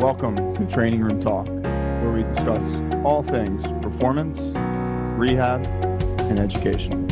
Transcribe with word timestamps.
Welcome 0.00 0.52
to 0.52 0.66
Training 0.66 1.00
Room 1.00 1.22
Talk, 1.22 1.46
where 1.46 2.12
we 2.12 2.22
discuss 2.22 2.82
all 3.02 3.22
things 3.22 3.66
performance, 3.80 4.38
rehab, 5.16 5.66
and 6.20 6.38
education. 6.38 7.08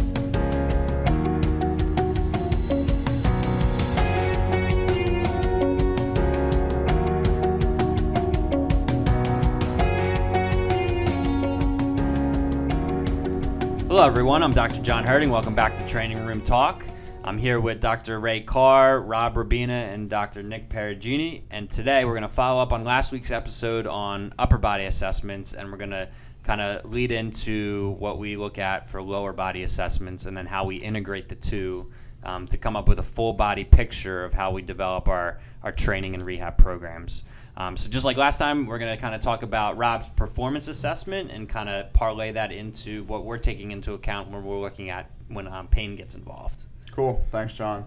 Hello, 13.88 14.04
everyone. 14.04 14.42
I'm 14.42 14.52
Dr. 14.52 14.82
John 14.82 15.04
Herding. 15.04 15.30
Welcome 15.30 15.54
back 15.54 15.74
to 15.78 15.86
Training 15.86 16.18
Room 16.26 16.42
Talk. 16.42 16.84
I'm 17.26 17.38
here 17.38 17.58
with 17.58 17.80
Dr. 17.80 18.20
Ray 18.20 18.42
Carr, 18.42 19.00
Rob 19.00 19.36
Rabina, 19.36 19.94
and 19.94 20.10
Dr. 20.10 20.42
Nick 20.42 20.68
Perugini. 20.68 21.44
And 21.50 21.70
today 21.70 22.04
we're 22.04 22.12
going 22.12 22.20
to 22.20 22.28
follow 22.28 22.60
up 22.60 22.70
on 22.70 22.84
last 22.84 23.12
week's 23.12 23.30
episode 23.30 23.86
on 23.86 24.34
upper 24.38 24.58
body 24.58 24.84
assessments, 24.84 25.54
and 25.54 25.72
we're 25.72 25.78
going 25.78 25.88
to 25.88 26.06
kind 26.42 26.60
of 26.60 26.84
lead 26.92 27.12
into 27.12 27.96
what 27.98 28.18
we 28.18 28.36
look 28.36 28.58
at 28.58 28.86
for 28.86 29.00
lower 29.00 29.32
body 29.32 29.62
assessments 29.62 30.26
and 30.26 30.36
then 30.36 30.44
how 30.44 30.66
we 30.66 30.76
integrate 30.76 31.30
the 31.30 31.34
two 31.34 31.90
um, 32.24 32.46
to 32.48 32.58
come 32.58 32.76
up 32.76 32.88
with 32.90 32.98
a 32.98 33.02
full 33.02 33.32
body 33.32 33.64
picture 33.64 34.22
of 34.22 34.34
how 34.34 34.50
we 34.50 34.60
develop 34.60 35.08
our, 35.08 35.40
our 35.62 35.72
training 35.72 36.12
and 36.12 36.26
rehab 36.26 36.58
programs. 36.58 37.24
Um, 37.56 37.78
so 37.78 37.88
just 37.88 38.04
like 38.04 38.18
last 38.18 38.36
time, 38.36 38.66
we're 38.66 38.78
going 38.78 38.94
to 38.94 39.00
kind 39.00 39.14
of 39.14 39.22
talk 39.22 39.42
about 39.42 39.78
Rob's 39.78 40.10
performance 40.10 40.68
assessment 40.68 41.30
and 41.30 41.48
kind 41.48 41.70
of 41.70 41.90
parlay 41.94 42.32
that 42.32 42.52
into 42.52 43.02
what 43.04 43.24
we're 43.24 43.38
taking 43.38 43.70
into 43.70 43.94
account 43.94 44.30
when 44.30 44.44
we're 44.44 44.60
looking 44.60 44.90
at 44.90 45.10
when 45.28 45.48
um, 45.48 45.68
pain 45.68 45.96
gets 45.96 46.16
involved. 46.16 46.66
Cool. 46.94 47.24
Thanks, 47.30 47.52
John. 47.54 47.84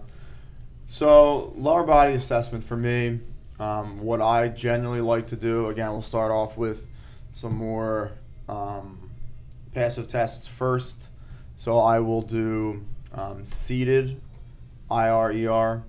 So, 0.88 1.52
lower 1.56 1.82
body 1.84 2.12
assessment 2.12 2.62
for 2.62 2.76
me, 2.76 3.20
um, 3.58 4.00
what 4.00 4.20
I 4.20 4.48
generally 4.48 5.00
like 5.00 5.28
to 5.28 5.36
do, 5.36 5.68
again, 5.68 5.90
we'll 5.90 6.02
start 6.02 6.30
off 6.30 6.56
with 6.58 6.86
some 7.32 7.54
more 7.56 8.12
um, 8.48 9.10
passive 9.74 10.08
tests 10.08 10.46
first. 10.46 11.10
So, 11.56 11.78
I 11.78 12.00
will 12.00 12.22
do 12.22 12.84
um, 13.12 13.44
seated 13.44 14.20
IR, 14.90 15.32
ER. 15.50 15.82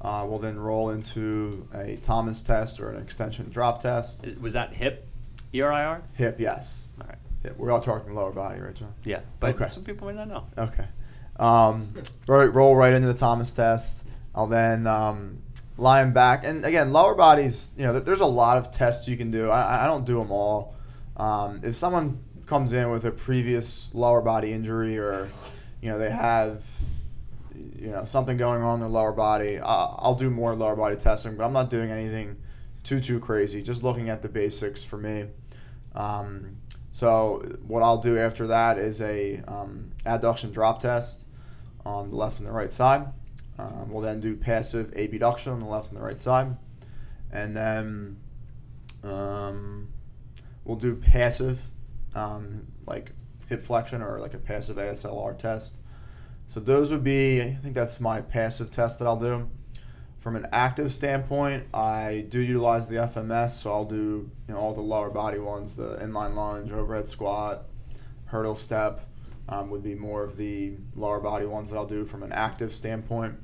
Uh, 0.00 0.26
we'll 0.28 0.38
then 0.38 0.58
roll 0.58 0.90
into 0.90 1.66
a 1.74 1.96
Thomas 2.02 2.42
test 2.42 2.78
or 2.80 2.90
an 2.90 3.02
extension 3.02 3.48
drop 3.48 3.80
test. 3.82 4.26
Was 4.38 4.52
that 4.52 4.74
hip, 4.74 5.06
ERIR? 5.54 6.02
Hip, 6.16 6.38
yes. 6.38 6.84
All 7.00 7.06
right. 7.06 7.16
Hip. 7.42 7.56
We're 7.56 7.70
all 7.70 7.80
talking 7.80 8.12
lower 8.14 8.32
body, 8.32 8.60
right, 8.60 8.74
John? 8.74 8.92
Yeah, 9.04 9.20
but 9.40 9.54
Okay. 9.54 9.66
some 9.68 9.82
people 9.82 10.06
might 10.06 10.16
not 10.16 10.28
know. 10.28 10.46
Okay. 10.58 10.84
Um, 11.36 11.94
roll, 12.26 12.76
right 12.76 12.92
into 12.92 13.08
the 13.08 13.14
Thomas 13.14 13.52
test. 13.52 14.04
I'll 14.34 14.46
then 14.46 14.86
um, 14.86 15.42
him 15.78 16.12
back. 16.12 16.44
And 16.44 16.64
again, 16.64 16.92
lower 16.92 17.14
bodies, 17.14 17.74
you 17.76 17.84
know, 17.84 17.98
there's 17.98 18.20
a 18.20 18.26
lot 18.26 18.58
of 18.58 18.70
tests 18.70 19.08
you 19.08 19.16
can 19.16 19.30
do. 19.30 19.50
I, 19.50 19.84
I 19.84 19.86
don't 19.86 20.04
do 20.04 20.18
them 20.18 20.30
all. 20.30 20.74
Um, 21.16 21.60
if 21.62 21.76
someone 21.76 22.22
comes 22.46 22.72
in 22.72 22.90
with 22.90 23.04
a 23.04 23.10
previous 23.10 23.94
lower 23.94 24.20
body 24.20 24.52
injury 24.52 24.98
or, 24.98 25.30
you 25.80 25.90
know, 25.90 25.98
they 25.98 26.10
have, 26.10 26.64
you 27.54 27.88
know, 27.90 28.04
something 28.04 28.36
going 28.36 28.62
on 28.62 28.74
in 28.74 28.80
their 28.80 28.88
lower 28.88 29.12
body, 29.12 29.58
uh, 29.58 29.64
I'll 29.64 30.14
do 30.14 30.30
more 30.30 30.54
lower 30.54 30.76
body 30.76 30.96
testing, 30.96 31.36
but 31.36 31.44
I'm 31.44 31.52
not 31.52 31.70
doing 31.70 31.90
anything 31.90 32.36
too, 32.82 33.00
too 33.00 33.20
crazy. 33.20 33.62
Just 33.62 33.82
looking 33.82 34.08
at 34.10 34.22
the 34.22 34.28
basics 34.28 34.84
for 34.84 34.98
me. 34.98 35.26
Um, 35.94 36.56
so 36.92 37.42
what 37.66 37.82
I'll 37.82 37.98
do 37.98 38.18
after 38.18 38.46
that 38.48 38.78
is 38.78 39.00
a 39.00 39.42
um, 39.48 39.90
adduction 40.04 40.52
drop 40.52 40.80
test 40.80 41.23
on 41.84 42.10
the 42.10 42.16
left 42.16 42.38
and 42.38 42.48
the 42.48 42.52
right 42.52 42.72
side. 42.72 43.06
Um, 43.58 43.90
we'll 43.90 44.02
then 44.02 44.20
do 44.20 44.36
passive 44.36 44.92
abduction 44.96 45.52
on 45.52 45.60
the 45.60 45.66
left 45.66 45.88
and 45.88 45.96
the 45.96 46.02
right 46.02 46.18
side, 46.18 46.56
and 47.30 47.56
then 47.56 48.16
um, 49.04 49.88
we'll 50.64 50.76
do 50.76 50.96
passive 50.96 51.60
um, 52.14 52.66
like 52.86 53.12
hip 53.48 53.62
flexion 53.62 54.02
or 54.02 54.18
like 54.18 54.34
a 54.34 54.38
passive 54.38 54.76
ASLR 54.76 55.36
test. 55.38 55.76
So 56.46 56.60
those 56.60 56.90
would 56.90 57.04
be 57.04 57.42
I 57.42 57.58
think 57.62 57.74
that's 57.74 58.00
my 58.00 58.20
passive 58.20 58.70
test 58.70 58.98
that 58.98 59.06
I'll 59.06 59.20
do. 59.20 59.48
From 60.18 60.36
an 60.36 60.46
active 60.52 60.92
standpoint, 60.92 61.64
I 61.74 62.24
do 62.30 62.40
utilize 62.40 62.88
the 62.88 62.96
FMS, 62.96 63.50
so 63.50 63.70
I'll 63.70 63.84
do 63.84 64.30
you 64.48 64.54
know 64.54 64.56
all 64.56 64.72
the 64.72 64.80
lower 64.80 65.10
body 65.10 65.38
ones, 65.38 65.76
the 65.76 65.98
inline 65.98 66.34
lunge, 66.34 66.72
overhead 66.72 67.06
squat, 67.06 67.64
hurdle 68.24 68.54
step, 68.54 69.06
um, 69.48 69.70
would 69.70 69.82
be 69.82 69.94
more 69.94 70.24
of 70.24 70.36
the 70.36 70.74
lower 70.94 71.20
body 71.20 71.46
ones 71.46 71.70
that 71.70 71.76
I'll 71.76 71.86
do 71.86 72.04
from 72.04 72.22
an 72.22 72.32
active 72.32 72.72
standpoint. 72.72 73.34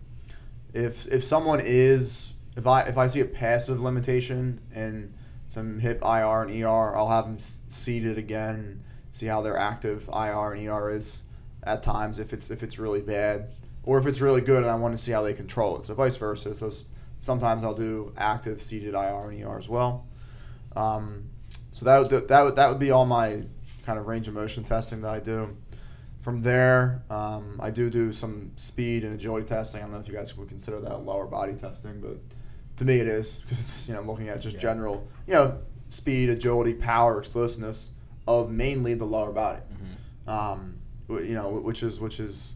If 0.72 1.06
if 1.08 1.24
someone 1.24 1.60
is 1.62 2.34
if 2.56 2.66
I 2.66 2.82
if 2.82 2.96
I 2.96 3.06
see 3.06 3.20
a 3.20 3.24
passive 3.24 3.80
limitation 3.80 4.60
in 4.74 5.14
some 5.48 5.78
hip 5.78 6.00
IR 6.02 6.42
and 6.42 6.62
ER, 6.62 6.96
I'll 6.96 7.08
have 7.08 7.24
them 7.24 7.38
seated 7.38 8.18
again, 8.18 8.82
see 9.10 9.26
how 9.26 9.42
their 9.42 9.56
active 9.56 10.08
IR 10.12 10.52
and 10.52 10.68
ER 10.68 10.90
is 10.90 11.22
at 11.64 11.82
times 11.82 12.18
if 12.18 12.32
it's 12.32 12.50
if 12.50 12.62
it's 12.62 12.78
really 12.78 13.02
bad 13.02 13.50
or 13.82 13.98
if 13.98 14.06
it's 14.06 14.20
really 14.20 14.40
good 14.40 14.62
and 14.62 14.70
I 14.70 14.74
want 14.76 14.96
to 14.96 15.02
see 15.02 15.12
how 15.12 15.22
they 15.22 15.34
control 15.34 15.78
it. 15.78 15.84
So 15.84 15.94
vice 15.94 16.16
versa. 16.16 16.54
So 16.54 16.72
sometimes 17.18 17.64
I'll 17.64 17.74
do 17.74 18.12
active 18.16 18.62
seated 18.62 18.94
IR 18.94 19.30
and 19.30 19.42
ER 19.42 19.58
as 19.58 19.68
well. 19.68 20.06
Um, 20.76 21.24
so 21.72 21.84
that 21.84 21.98
would 21.98 22.28
that 22.28 22.42
would 22.42 22.56
that 22.56 22.68
would 22.68 22.78
be 22.78 22.90
all 22.90 23.06
my 23.06 23.42
kind 23.84 23.98
of 23.98 24.06
range 24.06 24.28
of 24.28 24.34
motion 24.34 24.64
testing 24.64 25.00
that 25.00 25.10
I 25.10 25.20
do. 25.20 25.56
From 26.20 26.42
there, 26.42 27.02
um, 27.08 27.58
I 27.60 27.70
do 27.70 27.88
do 27.88 28.12
some 28.12 28.52
speed 28.56 29.04
and 29.04 29.14
agility 29.14 29.46
testing. 29.46 29.80
I 29.80 29.84
don't 29.84 29.92
know 29.92 30.00
if 30.00 30.06
you 30.06 30.14
guys 30.14 30.36
would 30.36 30.48
consider 30.48 30.78
that 30.80 30.98
lower 30.98 31.26
body 31.26 31.54
testing, 31.54 32.00
but 32.00 32.18
to 32.76 32.84
me 32.84 32.98
it 32.98 33.08
is 33.08 33.38
because 33.38 33.58
it's 33.58 33.88
you 33.88 33.94
know 33.94 34.02
looking 34.02 34.28
at 34.28 34.40
just 34.40 34.58
general 34.58 35.08
you 35.26 35.32
know 35.32 35.58
speed, 35.88 36.28
agility, 36.28 36.74
power, 36.74 37.18
explosiveness 37.18 37.90
of 38.28 38.50
mainly 38.50 38.94
the 38.94 39.04
lower 39.04 39.32
body. 39.32 39.60
Um, 40.26 40.78
you 41.08 41.34
know, 41.34 41.50
which 41.50 41.82
is 41.82 42.00
which 42.00 42.20
is 42.20 42.54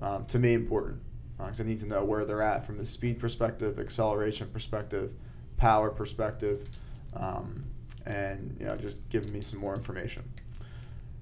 um, 0.00 0.26
to 0.26 0.38
me 0.38 0.52
important 0.54 1.00
because 1.38 1.60
I 1.60 1.64
need 1.64 1.80
to 1.80 1.86
know 1.86 2.04
where 2.04 2.24
they're 2.24 2.42
at 2.42 2.64
from 2.64 2.76
the 2.78 2.84
speed 2.84 3.18
perspective, 3.18 3.78
acceleration 3.78 4.48
perspective, 4.48 5.14
power 5.56 5.90
perspective, 5.90 6.68
um, 7.14 7.64
and 8.06 8.56
you 8.60 8.66
know 8.66 8.76
just 8.76 8.96
giving 9.08 9.32
me 9.32 9.40
some 9.40 9.58
more 9.58 9.74
information. 9.74 10.22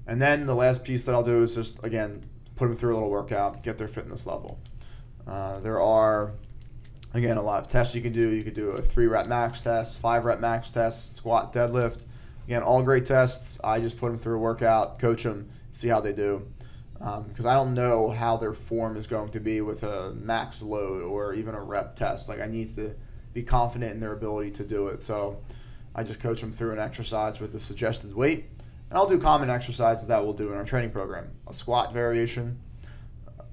And 0.09 0.21
then 0.21 0.47
the 0.47 0.55
last 0.55 0.85
piece 0.85 1.05
that 1.05 1.15
I'll 1.15 1.23
do 1.23 1.43
is 1.43 1.55
just 1.55 1.85
again 1.85 2.25
put 2.57 2.67
them 2.67 2.77
through 2.77 2.95
a 2.95 2.97
little 2.97 3.11
workout, 3.11 3.63
get 3.63 3.79
their 3.79 3.89
fitness 3.89 4.27
level. 4.27 4.59
Uh, 5.27 5.61
there 5.61 5.81
are 5.81 6.33
again 7.13 7.37
a 7.37 7.43
lot 7.43 7.61
of 7.61 7.69
tests 7.69 7.95
you 7.95 8.01
can 8.01 8.15
do. 8.15 8.31
You 8.31 8.43
could 8.43 8.55
do 8.55 8.71
a 8.71 8.81
three 8.83 9.07
rep 9.07 9.27
max 9.27 9.61
test, 9.61 10.01
five 10.01 10.25
rep 10.25 10.41
max 10.41 10.73
test, 10.73 11.15
squat, 11.15 11.53
deadlift. 11.53 12.07
Again, 12.47 12.63
all 12.63 12.83
great 12.83 13.05
tests. 13.05 13.61
I 13.63 13.79
just 13.79 13.99
put 13.99 14.11
them 14.11 14.19
through 14.19 14.37
a 14.37 14.41
workout, 14.41 14.99
coach 14.99 15.25
them, 15.25 15.51
see 15.71 15.89
how 15.89 16.01
they 16.01 16.15
do. 16.15 16.51
Because 16.95 17.45
I 17.45 17.53
don't 17.55 17.75
know 17.75 18.09
how 18.09 18.39
their 18.39 18.55
form 18.55 18.97
is 18.97 19.07
going 19.07 19.29
to 19.29 19.41
be 19.41 19.61
with 19.61 19.83
a 19.83 20.15
max 20.15 20.63
load 20.63 21.03
or 21.03 21.35
even 21.35 21.55
a 21.55 21.63
rep 21.63 21.95
test. 21.95 22.31
Like 22.31 22.41
I 22.41 22.47
need 22.47 22.75
to 22.77 22.97
be 23.35 23.43
confident 23.43 23.93
in 23.93 24.01
their 24.01 24.15
ability 24.15 24.53
to 24.53 24.65
do 24.65 24.89
it. 24.89 25.03
So 25.03 25.39
I 25.95 26.03
just 26.03 26.19
coach 26.19 26.41
them 26.41 26.51
through 26.51 26.73
an 26.73 26.79
exercise 26.79 27.39
with 27.39 27.55
a 27.55 27.61
suggested 27.61 28.15
weight. 28.15 28.47
And 28.91 28.97
I'll 28.97 29.09
do 29.09 29.19
common 29.19 29.51
exercises 29.51 30.07
that 30.07 30.23
we'll 30.23 30.33
do 30.33 30.51
in 30.51 30.57
our 30.57 30.65
training 30.65 30.91
program. 30.91 31.31
A 31.47 31.53
squat 31.53 31.93
variation, 31.93 32.59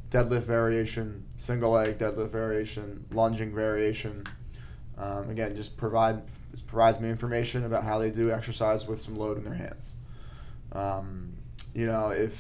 deadlift 0.10 0.44
variation, 0.44 1.26
single 1.36 1.72
leg 1.72 1.98
deadlift 1.98 2.30
variation, 2.30 3.06
lunging 3.12 3.54
variation. 3.54 4.24
Um, 4.98 5.30
again, 5.30 5.56
just 5.56 5.76
provide 5.76 6.22
provides 6.68 7.02
me 7.02 7.10
information 7.10 7.66
about 7.66 7.84
how 7.84 8.00
they 8.00 8.12
do 8.12 8.32
exercise 8.32 8.88
with 8.88 9.02
some 9.02 9.18
load 9.18 9.38
in 9.38 9.44
their 9.44 9.54
hands. 9.54 9.94
Um, 10.72 11.34
you 11.74 11.86
know, 11.86 12.12
if 12.12 12.34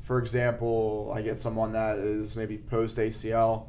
for 0.00 0.18
example 0.18 1.12
I 1.14 1.20
get 1.20 1.38
someone 1.38 1.72
that 1.72 1.98
is 1.98 2.34
maybe 2.34 2.56
post 2.56 2.96
ACL, 2.96 3.66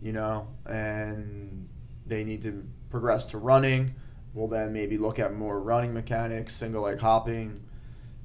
you 0.00 0.12
know, 0.12 0.46
and 0.66 1.68
they 2.06 2.22
need 2.22 2.42
to 2.42 2.64
progress 2.88 3.26
to 3.26 3.38
running, 3.38 3.96
we'll 4.32 4.46
then 4.48 4.72
maybe 4.72 4.96
look 4.96 5.18
at 5.18 5.34
more 5.34 5.60
running 5.60 5.92
mechanics, 5.92 6.54
single 6.54 6.82
leg 6.82 7.00
hopping 7.00 7.60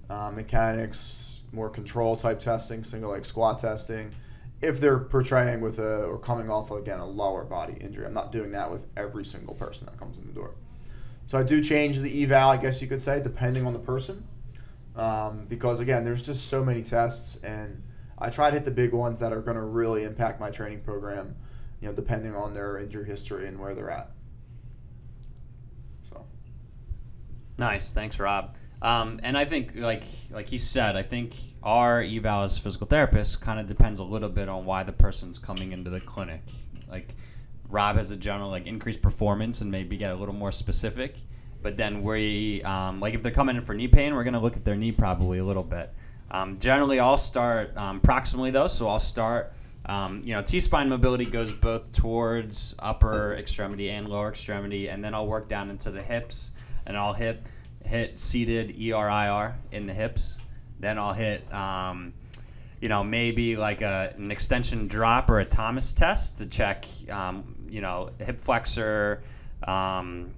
uh, 0.10 0.32
mechanics, 0.34 1.42
more 1.52 1.70
control 1.70 2.16
type 2.16 2.40
testing, 2.40 2.84
single 2.84 3.12
leg 3.12 3.26
squat 3.26 3.60
testing. 3.60 4.12
If 4.62 4.80
they're 4.80 5.00
portraying 5.00 5.62
with 5.62 5.80
a 5.80 6.04
or 6.06 6.18
coming 6.18 6.50
off 6.50 6.72
again 6.72 7.00
a 7.00 7.06
lower 7.06 7.44
body 7.44 7.76
injury, 7.80 8.06
I'm 8.06 8.14
not 8.14 8.32
doing 8.32 8.52
that 8.52 8.70
with 8.70 8.88
every 8.96 9.26
single 9.26 9.56
person 9.56 9.86
that 9.86 9.98
comes 9.98 10.18
in 10.18 10.26
the 10.26 10.34
door. 10.34 10.56
So 11.28 11.40
I 11.40 11.44
do 11.44 11.62
change 11.62 12.00
the 12.00 12.24
eval, 12.24 12.50
I 12.50 12.58
guess 12.58 12.82
you 12.82 12.88
could 12.88 13.02
say, 13.02 13.22
depending 13.22 13.66
on 13.66 13.74
the 13.74 13.80
person, 13.80 14.26
um, 14.96 15.46
because 15.50 15.80
again, 15.80 16.04
there's 16.04 16.22
just 16.22 16.48
so 16.48 16.64
many 16.64 16.84
tests, 16.84 17.38
and 17.44 17.82
I 18.20 18.30
try 18.30 18.50
to 18.50 18.56
hit 18.56 18.66
the 18.66 18.72
big 18.72 18.94
ones 18.94 19.20
that 19.20 19.34
are 19.34 19.42
going 19.42 19.58
to 19.58 19.64
really 19.64 20.04
impact 20.04 20.40
my 20.40 20.52
training 20.52 20.82
program, 20.82 21.36
you 21.82 21.88
know, 21.88 21.94
depending 21.94 22.36
on 22.36 22.54
their 22.54 22.78
injury 22.78 23.06
history 23.06 23.48
and 23.48 23.60
where 23.60 23.74
they're 23.74 23.90
at. 23.90 24.12
So. 26.04 26.26
Nice, 27.58 27.94
thanks, 27.94 28.20
Rob. 28.20 28.56
Um, 28.86 29.20
and 29.24 29.36
I 29.36 29.46
think, 29.46 29.72
like 29.78 30.04
like 30.30 30.48
he 30.48 30.60
said, 30.60 30.96
I 30.96 31.02
think 31.02 31.34
our 31.64 32.04
eval 32.04 32.44
as 32.44 32.56
physical 32.56 32.86
therapists 32.86 33.40
kind 33.40 33.60
of 33.60 33.66
depends 33.66 34.00
a 34.00 34.04
little 34.04 34.30
bit 34.30 34.48
on 34.48 34.64
why 34.64 34.84
the 34.84 34.92
person's 34.92 35.40
coming 35.40 35.72
into 35.72 35.90
the 35.90 36.00
clinic. 36.00 36.42
Like 36.88 37.16
Rob 37.68 37.96
has 37.96 38.12
a 38.12 38.16
general 38.16 38.52
like 38.52 38.68
increased 38.68 39.02
performance 39.02 39.62
and 39.62 39.72
maybe 39.72 39.98
get 39.98 40.12
a 40.12 40.16
little 40.16 40.36
more 40.36 40.52
specific. 40.52 41.18
But 41.64 41.78
then 41.78 42.04
we 42.04 42.62
um, 42.62 43.00
like 43.00 43.16
if 43.16 43.24
they're 43.24 43.32
coming 43.32 43.56
in 43.56 43.64
for 43.64 43.74
knee 43.74 43.88
pain, 43.88 44.14
we're 44.14 44.24
gonna 44.24 44.40
look 44.40 44.56
at 44.56 44.64
their 44.64 44.76
knee 44.76 44.92
probably 44.92 45.40
a 45.40 45.44
little 45.44 45.64
bit. 45.64 45.92
Um, 46.30 46.60
generally, 46.60 47.00
I'll 47.00 47.18
start 47.18 47.76
um, 47.76 48.00
proximally 48.02 48.52
though, 48.52 48.68
so 48.68 48.88
I'll 48.88 49.00
start. 49.00 49.54
Um, 49.88 50.22
you 50.24 50.34
know, 50.34 50.44
T 50.44 50.60
spine 50.60 50.90
mobility 50.90 51.26
goes 51.26 51.54
both 51.54 51.92
towards 51.92 52.76
upper 52.78 53.34
extremity 53.34 53.90
and 53.90 54.08
lower 54.08 54.30
extremity, 54.30 54.90
and 54.90 55.04
then 55.04 55.16
I'll 55.16 55.26
work 55.26 55.48
down 55.48 55.72
into 55.72 55.90
the 55.90 56.04
hips, 56.04 56.52
and 56.86 56.96
I'll 56.96 57.14
hip 57.14 57.48
hit 57.86 58.20
seated 58.20 58.80
ERIR 58.80 59.56
in 59.72 59.86
the 59.86 59.94
hips. 59.94 60.40
Then 60.80 60.98
I'll 60.98 61.14
hit, 61.14 61.52
um, 61.54 62.14
you 62.82 62.90
know, 62.90 63.04
maybe 63.04 63.56
like 63.56 63.82
a, 63.82 64.14
an 64.18 64.32
extension 64.32 64.88
drop 64.88 65.30
or 65.30 65.40
a 65.40 65.46
Thomas 65.46 65.94
test 65.94 66.40
to 66.40 66.46
check, 66.46 66.86
um, 67.10 67.56
you 67.70 67.82
know, 67.82 68.12
hip 68.20 68.40
flexor 68.40 69.24
um, 69.64 70.34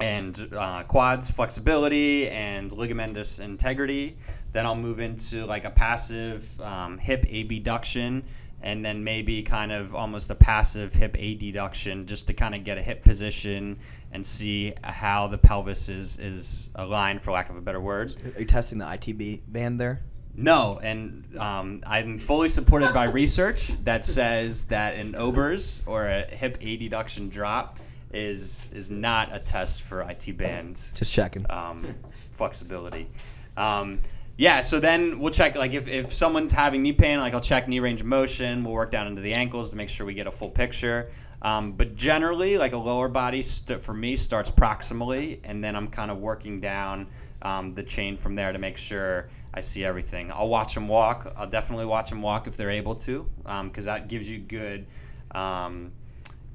and 0.00 0.48
uh, 0.56 0.84
quads 0.84 1.30
flexibility 1.30 2.28
and 2.28 2.70
ligamentous 2.70 3.40
integrity. 3.40 4.16
Then 4.52 4.64
I'll 4.64 4.74
move 4.74 5.00
into 5.00 5.44
like 5.44 5.64
a 5.64 5.70
passive 5.70 6.60
um, 6.60 6.98
hip 6.98 7.26
abduction 7.30 8.24
and 8.62 8.84
then 8.84 9.04
maybe 9.04 9.42
kind 9.42 9.70
of 9.72 9.94
almost 9.94 10.30
a 10.30 10.34
passive 10.34 10.92
hip 10.92 11.14
adduction 11.14 12.06
just 12.06 12.26
to 12.26 12.34
kind 12.34 12.54
of 12.54 12.64
get 12.64 12.78
a 12.78 12.82
hip 12.82 13.02
position 13.02 13.78
and 14.12 14.26
see 14.26 14.74
how 14.82 15.26
the 15.28 15.38
pelvis 15.38 15.88
is, 15.88 16.18
is 16.18 16.70
aligned, 16.74 17.22
for 17.22 17.30
lack 17.32 17.50
of 17.50 17.56
a 17.56 17.60
better 17.60 17.80
word. 17.80 18.16
Are 18.36 18.40
you 18.40 18.46
testing 18.46 18.78
the 18.78 18.84
ITB 18.84 19.40
band 19.48 19.80
there? 19.80 20.00
No, 20.34 20.78
and 20.82 21.36
um, 21.36 21.82
I'm 21.84 22.16
fully 22.16 22.48
supported 22.48 22.94
by 22.94 23.04
research 23.06 23.72
that 23.84 24.04
says 24.04 24.66
that 24.66 24.94
an 24.94 25.16
Ober's 25.16 25.82
or 25.84 26.06
a 26.06 26.22
hip 26.24 26.60
adduction 26.60 27.28
drop 27.28 27.78
is 28.12 28.72
is 28.74 28.90
not 28.90 29.34
a 29.34 29.38
test 29.38 29.82
for 29.82 30.00
IT 30.08 30.38
band 30.38 30.80
Just 30.94 31.12
checking. 31.12 31.44
um, 31.50 31.86
flexibility. 32.30 33.08
Um, 33.56 34.00
yeah, 34.38 34.60
so 34.60 34.78
then 34.78 35.18
we'll 35.18 35.32
check 35.32 35.56
like 35.56 35.72
if, 35.72 35.88
if 35.88 36.14
someone's 36.14 36.52
having 36.52 36.80
knee 36.80 36.92
pain, 36.92 37.18
like 37.18 37.34
I'll 37.34 37.40
check 37.40 37.66
knee 37.66 37.80
range 37.80 38.00
of 38.00 38.06
motion. 38.06 38.62
We'll 38.62 38.72
work 38.72 38.92
down 38.92 39.08
into 39.08 39.20
the 39.20 39.34
ankles 39.34 39.70
to 39.70 39.76
make 39.76 39.88
sure 39.88 40.06
we 40.06 40.14
get 40.14 40.28
a 40.28 40.30
full 40.30 40.48
picture. 40.48 41.10
Um, 41.42 41.72
but 41.72 41.96
generally, 41.96 42.56
like 42.56 42.72
a 42.72 42.76
lower 42.76 43.08
body 43.08 43.42
st- 43.42 43.80
for 43.80 43.92
me 43.92 44.16
starts 44.16 44.48
proximally, 44.48 45.40
and 45.42 45.62
then 45.62 45.74
I'm 45.74 45.88
kind 45.88 46.08
of 46.12 46.18
working 46.18 46.60
down 46.60 47.08
um, 47.42 47.74
the 47.74 47.82
chain 47.82 48.16
from 48.16 48.36
there 48.36 48.52
to 48.52 48.60
make 48.60 48.76
sure 48.76 49.28
I 49.52 49.60
see 49.60 49.84
everything. 49.84 50.30
I'll 50.30 50.48
watch 50.48 50.72
them 50.72 50.86
walk. 50.86 51.32
I'll 51.36 51.48
definitely 51.48 51.86
watch 51.86 52.10
them 52.10 52.22
walk 52.22 52.46
if 52.46 52.56
they're 52.56 52.70
able 52.70 52.94
to, 52.94 53.28
because 53.42 53.86
that 53.86 54.06
gives 54.06 54.30
you 54.30 54.38
good. 54.38 54.86
Um, 55.32 55.90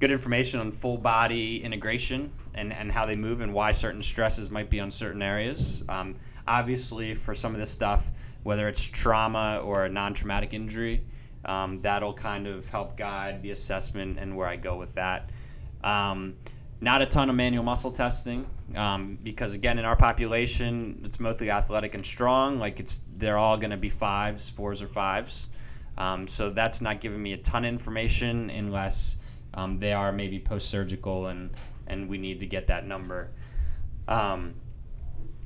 good 0.00 0.10
information 0.10 0.60
on 0.60 0.72
full 0.72 0.98
body 0.98 1.62
integration 1.62 2.32
and, 2.54 2.72
and 2.72 2.90
how 2.90 3.06
they 3.06 3.16
move 3.16 3.40
and 3.40 3.54
why 3.54 3.70
certain 3.70 4.02
stresses 4.02 4.50
might 4.50 4.68
be 4.68 4.80
on 4.80 4.90
certain 4.90 5.22
areas. 5.22 5.84
Um, 5.88 6.16
obviously, 6.46 7.14
for 7.14 7.34
some 7.34 7.52
of 7.52 7.60
this 7.60 7.70
stuff, 7.70 8.10
whether 8.42 8.68
it's 8.68 8.84
trauma 8.84 9.60
or 9.64 9.84
a 9.84 9.88
non 9.88 10.14
traumatic 10.14 10.54
injury, 10.54 11.02
um, 11.44 11.80
that'll 11.80 12.14
kind 12.14 12.46
of 12.46 12.68
help 12.68 12.96
guide 12.96 13.42
the 13.42 13.50
assessment 13.50 14.18
and 14.18 14.36
where 14.36 14.46
I 14.46 14.56
go 14.56 14.76
with 14.76 14.94
that. 14.94 15.30
Um, 15.82 16.36
not 16.80 17.02
a 17.02 17.06
ton 17.06 17.30
of 17.30 17.36
manual 17.36 17.64
muscle 17.64 17.90
testing 17.90 18.46
um, 18.76 19.18
because 19.22 19.54
again 19.54 19.78
in 19.78 19.84
our 19.84 19.96
population 19.96 21.00
it's 21.04 21.18
mostly 21.18 21.50
athletic 21.50 21.94
and 21.94 22.04
strong 22.04 22.58
like 22.58 22.80
it's 22.80 23.02
they're 23.16 23.38
all 23.38 23.56
going 23.56 23.70
to 23.70 23.76
be 23.76 23.88
fives 23.88 24.50
fours 24.50 24.82
or 24.82 24.86
fives 24.86 25.48
um, 25.96 26.26
so 26.26 26.50
that's 26.50 26.80
not 26.80 27.00
giving 27.00 27.22
me 27.22 27.32
a 27.32 27.36
ton 27.38 27.64
of 27.64 27.68
information 27.68 28.50
unless 28.50 29.18
um, 29.54 29.78
they 29.78 29.92
are 29.92 30.12
maybe 30.12 30.38
post-surgical 30.38 31.28
and 31.28 31.50
and 31.86 32.08
we 32.08 32.18
need 32.18 32.40
to 32.40 32.46
get 32.46 32.66
that 32.66 32.86
number 32.86 33.30
um, 34.08 34.54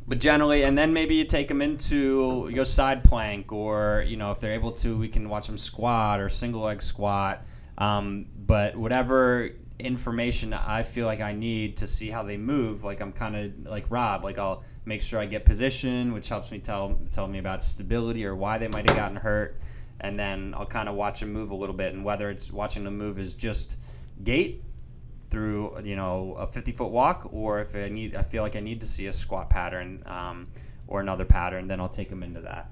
but 0.09 0.19
generally 0.19 0.65
and 0.65 0.77
then 0.77 0.93
maybe 0.93 1.15
you 1.15 1.25
take 1.25 1.47
them 1.47 1.63
into 1.63 2.47
you 2.49 2.57
go 2.57 2.65
side 2.65 3.05
plank 3.05 3.53
or 3.53 4.05
you 4.07 4.17
know 4.17 4.33
if 4.33 4.41
they're 4.41 4.55
able 4.55 4.73
to 4.73 4.97
we 4.97 5.07
can 5.07 5.29
watch 5.29 5.47
them 5.47 5.59
squat 5.59 6.19
or 6.19 6.29
single 6.29 6.63
leg 6.63 6.83
squat 6.83 7.45
um, 7.77 8.27
but 8.47 8.75
whatever 8.75 9.51
information 9.79 10.53
I 10.53 10.83
feel 10.83 11.07
like 11.07 11.21
I 11.21 11.33
need 11.33 11.77
to 11.79 11.87
see 11.87 12.11
how 12.11 12.23
they 12.23 12.37
move. 12.37 12.85
Like 12.85 13.01
I'm 13.01 13.13
kind 13.13 13.37
of 13.37 13.67
like 13.71 13.87
Rob. 13.91 14.25
Like 14.25 14.39
I'll 14.39 14.65
make 14.85 15.03
sure 15.03 15.21
I 15.21 15.27
get 15.27 15.45
position, 15.45 16.13
which 16.13 16.29
helps 16.29 16.51
me 16.51 16.59
tell 16.59 17.01
tell 17.11 17.27
me 17.27 17.39
about 17.39 17.63
stability 17.63 18.27
or 18.27 18.35
why 18.35 18.59
they 18.59 18.69
might 18.69 18.89
have 18.89 18.97
gotten 18.97 19.17
hurt, 19.17 19.61
and 20.01 20.19
then 20.19 20.55
I'll 20.57 20.67
kind 20.67 20.89
of 20.89 20.95
watch 20.95 21.21
them 21.21 21.33
move 21.33 21.51
a 21.51 21.55
little 21.55 21.75
bit. 21.75 21.95
And 21.95 22.05
whether 22.05 22.31
it's 22.31 22.53
watching 22.53 22.85
them 22.85 22.99
move 22.99 23.19
is 23.19 23.35
just 23.35 23.79
gait 24.25 24.63
through 25.31 25.81
you 25.83 25.97
know 25.97 26.35
a 26.39 26.47
50 26.47 26.73
foot 26.73 26.91
walk, 26.91 27.29
or 27.33 27.61
if 27.61 27.75
I 27.75 27.89
need 27.89 28.15
I 28.15 28.23
feel 28.23 28.43
like 28.43 28.57
I 28.57 28.61
need 28.61 28.81
to 28.81 28.87
see 28.87 29.07
a 29.07 29.13
squat 29.13 29.51
pattern 29.51 30.03
um, 30.07 30.49
or 30.87 31.01
another 31.01 31.25
pattern, 31.25 31.69
then 31.69 31.81
I'll 31.81 31.89
take 31.89 32.09
them 32.09 32.23
into 32.23 32.41
that. 32.43 32.71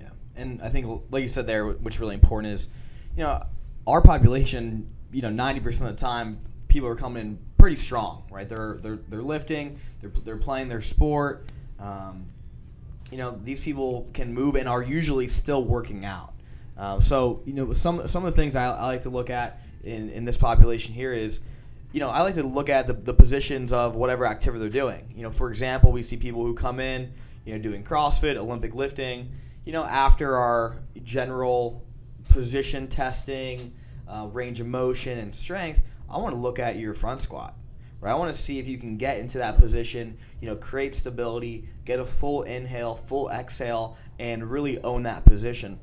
Yeah, 0.00 0.10
and 0.36 0.62
I 0.62 0.68
think, 0.68 1.04
like 1.10 1.22
you 1.22 1.28
said 1.28 1.46
there, 1.46 1.66
what's 1.66 2.00
really 2.00 2.14
important 2.14 2.54
is, 2.54 2.68
you 3.16 3.22
know, 3.22 3.42
our 3.86 4.00
population, 4.00 4.88
you 5.12 5.22
know, 5.22 5.30
ninety 5.30 5.60
percent 5.60 5.88
of 5.88 5.96
the 5.96 6.00
time, 6.00 6.40
people 6.68 6.88
are 6.88 6.96
coming 6.96 7.20
in 7.20 7.38
pretty 7.58 7.76
strong, 7.76 8.24
right? 8.30 8.48
They're 8.48 8.78
they're 8.80 8.98
they're 9.08 9.22
lifting, 9.22 9.78
they're 10.00 10.12
they're 10.24 10.36
playing 10.36 10.68
their 10.68 10.80
sport. 10.80 11.48
Um, 11.78 12.26
you 13.10 13.18
know, 13.18 13.38
these 13.42 13.60
people 13.60 14.08
can 14.12 14.32
move 14.32 14.54
and 14.54 14.68
are 14.68 14.82
usually 14.82 15.28
still 15.28 15.64
working 15.64 16.04
out. 16.04 16.32
Uh, 16.76 16.98
so, 17.00 17.42
you 17.44 17.52
know, 17.52 17.72
some 17.72 18.06
some 18.06 18.24
of 18.24 18.34
the 18.34 18.36
things 18.40 18.56
I, 18.56 18.66
I 18.70 18.86
like 18.86 19.02
to 19.02 19.10
look 19.10 19.30
at 19.30 19.60
in, 19.84 20.10
in 20.10 20.24
this 20.24 20.36
population 20.36 20.94
here 20.94 21.12
is, 21.12 21.40
you 21.92 22.00
know, 22.00 22.08
I 22.08 22.22
like 22.22 22.34
to 22.34 22.42
look 22.42 22.68
at 22.68 22.86
the, 22.86 22.92
the 22.92 23.14
positions 23.14 23.72
of 23.72 23.94
whatever 23.94 24.26
activity 24.26 24.60
they're 24.60 24.68
doing. 24.68 25.12
You 25.14 25.22
know, 25.22 25.30
for 25.30 25.48
example, 25.48 25.92
we 25.92 26.02
see 26.02 26.16
people 26.16 26.44
who 26.44 26.54
come 26.54 26.80
in, 26.80 27.12
you 27.44 27.54
know, 27.54 27.60
doing 27.60 27.84
CrossFit, 27.84 28.36
Olympic 28.36 28.74
lifting. 28.74 29.30
You 29.64 29.72
know, 29.72 29.84
after 29.84 30.36
our 30.36 30.76
general 31.02 31.84
position 32.28 32.88
testing, 32.88 33.72
uh, 34.08 34.28
range 34.32 34.60
of 34.60 34.66
motion, 34.66 35.18
and 35.18 35.34
strength, 35.34 35.82
I 36.10 36.18
want 36.18 36.34
to 36.34 36.40
look 36.40 36.58
at 36.58 36.76
your 36.76 36.94
front 36.94 37.22
squat. 37.22 37.54
Right? 38.00 38.10
I 38.10 38.14
want 38.16 38.34
to 38.34 38.38
see 38.38 38.58
if 38.58 38.68
you 38.68 38.76
can 38.76 38.98
get 38.98 39.18
into 39.18 39.38
that 39.38 39.56
position, 39.56 40.18
you 40.40 40.48
know, 40.48 40.56
create 40.56 40.94
stability, 40.94 41.68
get 41.84 42.00
a 42.00 42.04
full 42.04 42.42
inhale, 42.42 42.94
full 42.94 43.30
exhale, 43.30 43.96
and 44.18 44.44
really 44.50 44.82
own 44.82 45.04
that 45.04 45.24
position. 45.24 45.80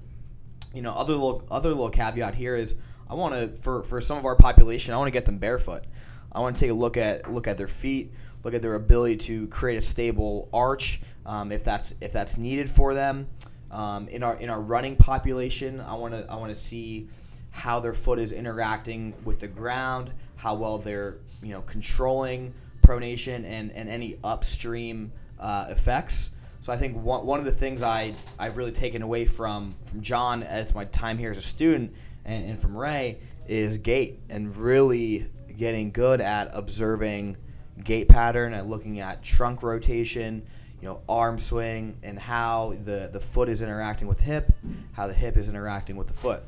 You 0.74 0.84
know, 0.84 0.94
other 0.94 1.14
little 1.14 1.44
other 1.50 1.70
little 1.70 1.90
caveat 1.90 2.36
here 2.36 2.56
is 2.56 2.76
I 3.12 3.14
want 3.16 3.34
to 3.34 3.50
for 3.62 3.84
for 3.84 4.00
some 4.00 4.18
of 4.18 4.26
our 4.26 4.38
population, 4.38 4.94
I 4.94 4.98
want 4.98 5.08
to 5.08 5.12
get 5.12 5.26
them 5.26 5.38
barefoot. 5.38 5.84
I 6.32 6.40
want 6.40 6.56
to 6.56 6.60
take 6.62 6.72
a 6.72 6.74
look 6.74 6.96
at 6.96 7.30
look 7.30 7.46
at 7.46 7.58
their 7.58 7.68
feet, 7.68 8.14
look 8.46 8.54
at 8.54 8.62
their 8.62 8.76
ability 8.76 9.18
to 9.18 9.48
create 9.48 9.76
a 9.76 9.82
stable 9.82 10.48
arch 10.54 11.02
um, 11.26 11.52
if 11.52 11.62
that's 11.62 11.94
if 12.00 12.14
that's 12.14 12.38
needed 12.38 12.70
for 12.70 12.94
them. 12.94 13.28
Um, 13.70 14.08
in 14.08 14.24
our 14.24 14.36
in 14.38 14.50
our 14.50 14.62
running 14.62 14.96
population, 14.96 15.82
I 15.82 15.96
want 15.96 16.14
to 16.14 16.26
I 16.30 16.38
want 16.38 16.52
to 16.52 16.56
see 16.56 17.10
how 17.50 17.82
their 17.82 17.94
foot 17.94 18.18
is 18.18 18.32
interacting 18.32 19.14
with 19.26 19.42
the 19.42 19.48
ground, 19.48 20.12
how 20.38 20.56
well 20.56 20.78
they're 20.78 21.18
you 21.44 21.52
know 21.52 21.64
controlling 21.64 22.54
pronation 22.82 23.44
and 23.44 23.74
and 23.74 23.90
any 23.90 24.16
upstream 24.24 25.12
uh, 25.38 25.66
effects. 25.68 26.32
So 26.62 26.72
I 26.72 26.78
think 26.78 26.96
one, 26.96 27.26
one 27.26 27.40
of 27.40 27.46
the 27.46 27.52
things 27.52 27.84
I 27.84 28.14
I've 28.40 28.56
really 28.56 28.72
taken 28.72 29.02
away 29.02 29.26
from 29.26 29.76
from 29.84 30.02
John 30.02 30.44
at 30.44 30.74
my 30.74 30.86
time 30.86 31.18
here 31.18 31.32
as 31.32 31.38
a 31.38 31.42
student 31.42 31.94
and, 32.26 32.50
and 32.50 32.62
from 32.62 32.78
Ray 32.78 33.20
is 33.48 33.78
gait 33.80 34.20
and 34.30 34.56
really 34.56 35.28
getting 35.58 35.92
good 35.92 36.22
at 36.22 36.50
observing 36.54 37.38
gait 37.84 38.08
pattern 38.08 38.54
and 38.54 38.70
looking 38.70 39.00
at 39.00 39.24
trunk 39.24 39.64
rotation, 39.64 40.46
you 40.82 40.88
know, 40.88 41.02
arm 41.10 41.38
swing, 41.38 41.98
and 42.04 42.18
how 42.18 42.74
the, 42.84 43.10
the 43.12 43.20
foot 43.20 43.50
is 43.50 43.62
interacting 43.62 44.08
with 44.08 44.20
the 44.20 44.24
hip, 44.24 44.52
how 44.94 45.08
the 45.08 45.14
hip 45.14 45.38
is 45.38 45.50
interacting 45.50 45.96
with 45.96 46.08
the 46.08 46.14
foot. 46.14 46.44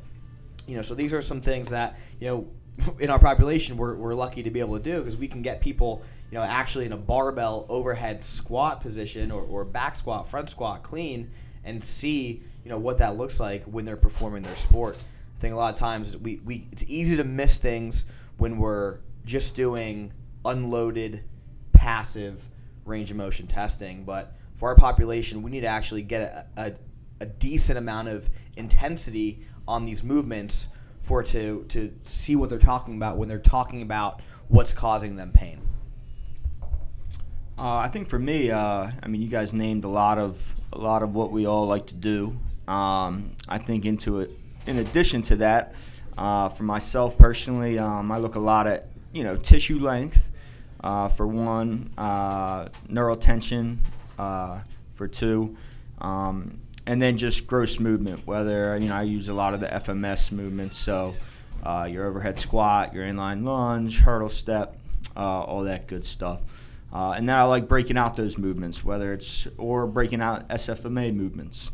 You 0.67 0.75
know, 0.75 0.81
so 0.81 0.95
these 0.95 1.13
are 1.13 1.21
some 1.21 1.41
things 1.41 1.69
that, 1.69 1.97
you 2.19 2.27
know, 2.27 2.47
in 2.99 3.09
our 3.09 3.19
population 3.19 3.77
we're, 3.77 3.95
we're 3.95 4.15
lucky 4.15 4.41
to 4.43 4.49
be 4.49 4.59
able 4.59 4.77
to 4.77 4.83
do 4.83 4.99
because 4.99 5.17
we 5.17 5.27
can 5.27 5.41
get 5.41 5.61
people, 5.61 6.01
you 6.31 6.37
know, 6.37 6.43
actually 6.43 6.85
in 6.85 6.93
a 6.93 6.97
barbell 6.97 7.65
overhead 7.69 8.23
squat 8.23 8.81
position 8.81 9.31
or, 9.31 9.41
or 9.43 9.65
back 9.65 9.95
squat, 9.95 10.27
front 10.27 10.49
squat 10.49 10.83
clean 10.83 11.29
and 11.63 11.83
see, 11.83 12.41
you 12.63 12.71
know, 12.71 12.77
what 12.77 12.97
that 12.97 13.15
looks 13.15 13.39
like 13.39 13.63
when 13.65 13.85
they're 13.85 13.95
performing 13.95 14.41
their 14.41 14.55
sport. 14.55 14.97
I 15.37 15.39
think 15.39 15.53
a 15.53 15.57
lot 15.57 15.73
of 15.73 15.79
times 15.79 16.15
we, 16.17 16.41
we 16.45 16.67
it's 16.71 16.85
easy 16.87 17.17
to 17.17 17.23
miss 17.23 17.57
things 17.57 18.05
when 18.37 18.57
we're 18.57 18.99
just 19.25 19.55
doing 19.55 20.13
unloaded 20.45 21.23
passive 21.71 22.47
range 22.85 23.11
of 23.11 23.17
motion 23.17 23.47
testing. 23.47 24.03
But 24.03 24.35
for 24.55 24.69
our 24.69 24.75
population, 24.75 25.41
we 25.41 25.51
need 25.51 25.61
to 25.61 25.67
actually 25.67 26.03
get 26.03 26.21
a, 26.21 26.61
a, 26.61 26.73
a 27.21 27.25
decent 27.25 27.77
amount 27.77 28.07
of 28.07 28.29
intensity 28.55 29.41
on 29.67 29.85
these 29.85 30.03
movements 30.03 30.67
for 31.01 31.21
to, 31.21 31.65
to 31.69 31.93
see 32.03 32.35
what 32.35 32.49
they're 32.49 32.59
talking 32.59 32.95
about 32.95 33.17
when 33.17 33.27
they're 33.27 33.39
talking 33.39 33.81
about 33.81 34.21
what's 34.47 34.73
causing 34.73 35.15
them 35.15 35.31
pain. 35.31 35.59
Uh, 37.57 37.77
I 37.77 37.87
think 37.89 38.07
for 38.07 38.17
me, 38.17 38.49
uh, 38.49 38.89
I 39.01 39.07
mean, 39.07 39.21
you 39.21 39.27
guys 39.27 39.53
named 39.53 39.83
a 39.83 39.89
lot 39.89 40.17
of 40.17 40.55
a 40.71 40.77
lot 40.77 41.03
of 41.03 41.13
what 41.13 41.31
we 41.31 41.45
all 41.45 41.67
like 41.67 41.85
to 41.87 41.93
do. 41.93 42.37
Um, 42.67 43.35
I 43.47 43.59
think 43.59 43.85
into 43.85 44.19
it. 44.19 44.31
In 44.67 44.77
addition 44.79 45.21
to 45.23 45.35
that, 45.37 45.75
Uh, 46.15 46.47
for 46.47 46.61
myself 46.63 47.17
personally, 47.17 47.79
um, 47.79 48.11
I 48.11 48.19
look 48.19 48.35
a 48.35 48.39
lot 48.39 48.67
at 48.67 48.87
you 49.13 49.23
know 49.23 49.35
tissue 49.35 49.79
length 49.79 50.29
uh, 50.83 51.07
for 51.07 51.25
one, 51.25 51.89
uh, 51.97 52.67
neural 52.87 53.17
tension 53.17 53.79
uh, 54.19 54.61
for 54.91 55.07
two, 55.07 55.57
um, 56.01 56.59
and 56.85 57.01
then 57.01 57.17
just 57.17 57.47
gross 57.47 57.79
movement. 57.79 58.27
Whether 58.27 58.77
you 58.77 58.89
know 58.89 58.95
I 58.95 59.01
use 59.01 59.29
a 59.29 59.33
lot 59.33 59.55
of 59.55 59.59
the 59.59 59.65
FMS 59.73 60.31
movements, 60.31 60.77
so 60.77 61.15
uh, 61.63 61.87
your 61.89 62.05
overhead 62.05 62.37
squat, 62.37 62.93
your 62.93 63.05
inline 63.05 63.43
lunge, 63.43 63.99
hurdle 63.99 64.29
step, 64.29 64.77
uh, 65.17 65.41
all 65.41 65.63
that 65.63 65.87
good 65.87 66.05
stuff. 66.05 66.41
And 66.93 67.27
then 67.27 67.35
I 67.35 67.43
like 67.45 67.67
breaking 67.67 67.97
out 67.97 68.15
those 68.15 68.37
movements, 68.37 68.83
whether 68.85 69.13
it's 69.13 69.47
or 69.57 69.87
breaking 69.87 70.21
out 70.21 70.47
SFMA 70.49 71.11
movements. 71.11 71.71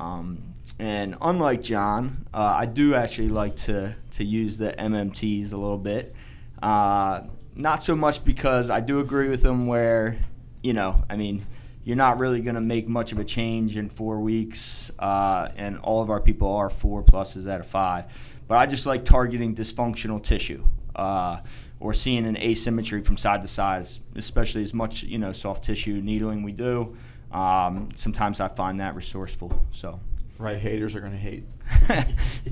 Um, 0.00 0.54
and 0.78 1.16
unlike 1.20 1.62
John, 1.62 2.26
uh, 2.32 2.54
I 2.56 2.66
do 2.66 2.94
actually 2.94 3.28
like 3.28 3.56
to, 3.56 3.94
to 4.12 4.24
use 4.24 4.56
the 4.56 4.72
MMTs 4.72 5.52
a 5.52 5.56
little 5.56 5.78
bit. 5.78 6.14
Uh, 6.62 7.22
not 7.54 7.82
so 7.82 7.94
much 7.94 8.24
because 8.24 8.70
I 8.70 8.80
do 8.80 9.00
agree 9.00 9.28
with 9.28 9.42
them 9.42 9.66
where, 9.66 10.18
you 10.62 10.72
know, 10.72 11.04
I 11.10 11.16
mean, 11.16 11.44
you're 11.84 11.96
not 11.96 12.18
really 12.18 12.40
going 12.40 12.54
to 12.54 12.60
make 12.60 12.88
much 12.88 13.12
of 13.12 13.18
a 13.18 13.24
change 13.24 13.76
in 13.76 13.88
four 13.88 14.20
weeks, 14.20 14.90
uh, 14.98 15.48
and 15.56 15.78
all 15.78 16.02
of 16.02 16.10
our 16.10 16.20
people 16.20 16.48
are 16.48 16.70
four 16.70 17.02
pluses 17.02 17.50
out 17.50 17.60
of 17.60 17.66
five. 17.66 18.38
But 18.48 18.56
I 18.56 18.66
just 18.66 18.86
like 18.86 19.04
targeting 19.04 19.54
dysfunctional 19.54 20.22
tissue 20.22 20.64
uh, 20.94 21.40
or 21.78 21.94
seeing 21.94 22.26
an 22.26 22.36
asymmetry 22.36 23.02
from 23.02 23.16
side 23.16 23.42
to 23.42 23.48
side, 23.48 23.86
especially 24.14 24.62
as 24.62 24.74
much 24.74 25.02
you 25.02 25.18
know 25.18 25.32
soft 25.32 25.64
tissue 25.64 26.00
needling 26.00 26.42
we 26.42 26.52
do. 26.52 26.94
Um, 27.32 27.90
sometimes 27.94 28.40
I 28.40 28.48
find 28.48 28.80
that 28.80 28.94
resourceful. 28.94 29.66
So. 29.70 30.00
Right, 30.38 30.56
haters 30.56 30.94
are 30.94 31.00
gonna 31.00 31.16
hate. 31.18 31.44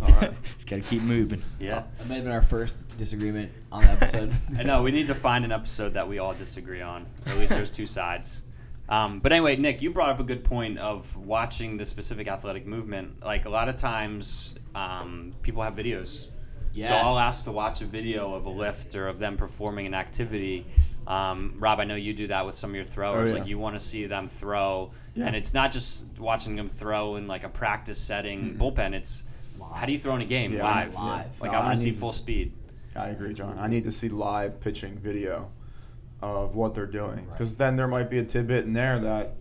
All 0.03 0.09
right. 0.11 0.31
Just 0.43 0.69
gotta 0.69 0.83
keep 0.83 1.01
moving. 1.03 1.41
Yeah. 1.59 1.85
That 1.97 2.07
may 2.07 2.17
have 2.17 2.25
been 2.25 2.33
our 2.35 2.43
first 2.43 2.87
disagreement 2.99 3.51
on 3.73 3.83
the 3.83 3.91
episode. 3.91 4.31
I 4.59 4.63
know 4.63 4.83
we 4.83 4.91
need 4.91 5.07
to 5.07 5.15
find 5.15 5.43
an 5.45 5.53
episode 5.53 5.95
that 5.95 6.07
we 6.07 6.19
all 6.19 6.35
disagree 6.35 6.83
on. 6.83 7.07
Or 7.25 7.33
at 7.33 7.39
least 7.39 7.55
there's 7.55 7.71
two 7.71 7.87
sides. 7.87 8.45
Um, 8.91 9.21
but 9.21 9.33
anyway, 9.33 9.57
Nick, 9.57 9.81
you 9.81 9.91
brought 9.91 10.11
up 10.11 10.21
a 10.21 10.25
good 10.25 10.45
point 10.45 10.79
of 10.79 11.15
watching 11.17 11.77
the 11.79 11.85
specific 11.85 12.29
athletic 12.29 12.67
movement. 12.67 13.25
Like 13.25 13.47
a 13.47 13.51
lot 13.51 13.71
of 13.71 13.77
times, 13.77 14.55
um, 14.75 15.35
people 15.43 15.63
have 15.63 15.75
videos. 15.75 16.29
Yes. 16.73 16.89
So 16.89 16.95
I'll 16.95 17.19
ask 17.19 17.45
to 17.45 17.53
watch 17.53 17.81
a 17.81 17.87
video 17.87 18.35
of 18.35 18.47
a 18.47 18.51
lift 18.51 18.95
or 18.95 19.09
of 19.09 19.19
them 19.19 19.37
performing 19.37 19.87
an 19.87 19.95
activity. 19.95 20.67
Um, 21.09 21.55
Rob, 21.59 21.81
I 21.81 21.85
know 21.85 21.95
you 21.95 22.13
do 22.13 22.27
that 22.27 22.45
with 22.45 22.57
some 22.57 22.71
of 22.71 22.77
your 22.77 22.85
throwers. 22.85 23.31
Oh, 23.31 23.35
yeah. 23.35 23.41
Like 23.41 23.49
you 23.49 23.59
want 23.59 23.75
to 23.75 23.81
see 23.81 24.07
them 24.07 24.29
throw, 24.29 24.93
Yeah. 25.15 25.27
and 25.27 25.35
it's 25.35 25.55
not 25.55 25.73
just 25.73 26.07
watching 26.19 26.55
them 26.55 26.69
throw 26.69 27.17
in 27.17 27.27
like 27.27 27.45
a 27.45 27.49
practice 27.49 27.99
setting 27.99 28.57
bullpen. 28.57 28.93
It's 28.93 29.25
how 29.75 29.87
do 29.87 29.93
you 29.93 29.99
throw 29.99 30.15
in 30.17 30.21
a 30.21 30.27
game 30.27 30.53
Yeah, 30.53 30.63
live? 30.65 30.95
live. 30.95 31.41
Like 31.41 31.53
No, 31.53 31.59
I 31.59 31.65
want 31.65 31.77
to 31.77 31.83
see 31.83 31.91
full 31.93 32.13
speed. 32.13 32.53
I 32.95 33.09
agree, 33.09 33.33
John. 33.33 33.59
I 33.59 33.69
need 33.69 33.85
to 33.85 33.93
see 33.93 34.11
live 34.11 34.61
pitching 34.61 34.99
video 34.99 35.51
of 36.21 36.55
what 36.55 36.75
they're 36.75 36.85
doing 36.87 37.11
Right. 37.27 37.31
because 37.31 37.57
then 37.57 37.77
there 37.77 37.89
might 37.89 38.11
be 38.11 38.19
a 38.19 38.25
tidbit 38.25 38.65
in 38.67 38.75
there 38.75 38.99
that 38.99 39.35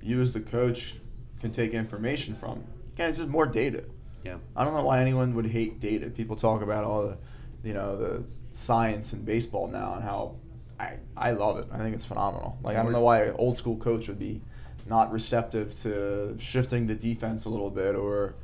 you 0.00 0.22
as 0.22 0.32
the 0.32 0.40
coach 0.40 0.94
can 1.40 1.50
take 1.50 1.72
information 1.72 2.34
from. 2.36 2.62
Again, 2.94 3.08
it's 3.08 3.18
just 3.18 3.30
more 3.30 3.46
data. 3.46 3.82
Yeah. 4.24 4.36
I 4.54 4.64
don't 4.64 4.74
know 4.74 4.84
why 4.84 5.00
anyone 5.00 5.34
would 5.34 5.46
hate 5.46 5.80
data. 5.80 6.10
People 6.10 6.36
talk 6.36 6.62
about 6.62 6.84
all 6.84 7.02
the, 7.02 7.18
you 7.64 7.74
know, 7.74 7.96
the 7.96 8.24
science 8.52 9.12
in 9.12 9.24
baseball 9.24 9.66
now 9.68 9.94
and 9.94 10.04
how 10.04 10.36
I 10.80 10.96
I 11.16 11.32
love 11.32 11.58
it. 11.58 11.66
I 11.72 11.78
think 11.78 11.94
it's 11.94 12.04
phenomenal. 12.04 12.58
Like 12.62 12.76
I 12.76 12.82
don't 12.82 12.92
know 12.92 13.00
why 13.02 13.22
an 13.24 13.34
old 13.38 13.58
school 13.58 13.76
coach 13.76 14.08
would 14.08 14.18
be 14.18 14.40
not 14.86 15.12
receptive 15.12 15.74
to 15.82 16.36
shifting 16.38 16.86
the 16.86 16.94
defense 16.94 17.44
a 17.44 17.48
little 17.48 17.70
bit 17.70 17.94
or 17.94 18.34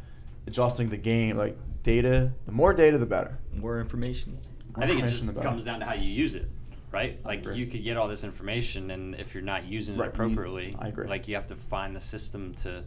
adjusting 0.47 0.89
the 0.91 0.97
game. 0.97 1.37
Like 1.37 1.57
data, 1.83 2.33
the 2.47 2.53
more 2.53 2.75
data, 2.75 2.99
the 2.99 3.07
better. 3.07 3.39
More 3.57 3.81
information. 3.81 4.39
I 4.77 4.87
think 4.87 4.99
it 4.99 5.03
just 5.03 5.23
Information, 5.23 5.27
the 5.29 5.33
better. 5.35 5.49
comes 5.49 5.65
down 5.65 5.81
to 5.81 5.87
how 5.87 5.95
you 5.95 6.11
use 6.11 6.35
it, 6.35 6.49
right? 6.91 7.25
Like 7.25 7.47
you 7.47 7.67
could 7.67 7.85
get 7.85 7.97
all 7.97 8.09
this 8.09 8.25
information, 8.25 8.91
and 8.91 9.15
if 9.15 9.33
you're 9.33 9.43
not 9.45 9.65
using 9.67 9.95
it 9.95 9.99
Right, 9.99 10.07
you- 10.07 10.11
appropriately, 10.13 10.75
I 10.79 10.89
agree. 10.89 11.07
Like 11.07 11.29
you 11.29 11.37
have 11.37 11.47
to 11.47 11.57
find 11.57 11.95
the 11.95 12.01
system 12.01 12.55
to 12.57 12.83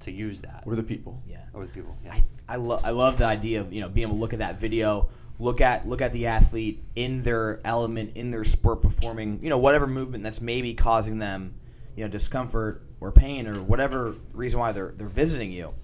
to 0.00 0.10
use 0.10 0.40
that. 0.42 0.64
We're 0.66 0.74
the 0.76 0.82
people. 0.82 1.22
yeah. 1.24 1.44
Or 1.54 1.64
the 1.64 1.72
people. 1.72 1.96
Yeah. 2.04 2.14
I, 2.14 2.24
I, 2.48 2.56
lo- 2.56 2.80
I 2.84 2.90
love 2.90 3.16
the 3.16 3.24
idea 3.24 3.60
of 3.62 3.72
you 3.72 3.80
know 3.80 3.88
being 3.88 4.06
able 4.08 4.16
to 4.16 4.20
look 4.20 4.32
at 4.34 4.40
that 4.40 4.60
video, 4.60 5.08
look 5.38 5.60
at 5.60 5.86
look 5.86 6.00
at 6.00 6.12
the 6.12 6.26
athlete 6.26 6.82
in 6.94 7.22
their 7.22 7.60
element, 7.64 8.16
in 8.16 8.30
their 8.30 8.44
sport, 8.44 8.82
performing 8.82 9.40
you 9.42 9.50
know 9.50 9.58
whatever 9.58 9.86
movement 9.86 10.24
that's 10.24 10.40
maybe 10.40 10.74
causing 10.74 11.18
them 11.18 11.54
you 11.96 12.04
know 12.04 12.10
discomfort 12.10 12.82
or 13.00 13.12
pain 13.12 13.46
or 13.46 13.62
whatever 13.62 14.14
reason 14.32 14.60
why 14.60 14.72
they're 14.72 14.92
they're 14.96 15.08
visiting 15.08 15.50
you, 15.50 15.74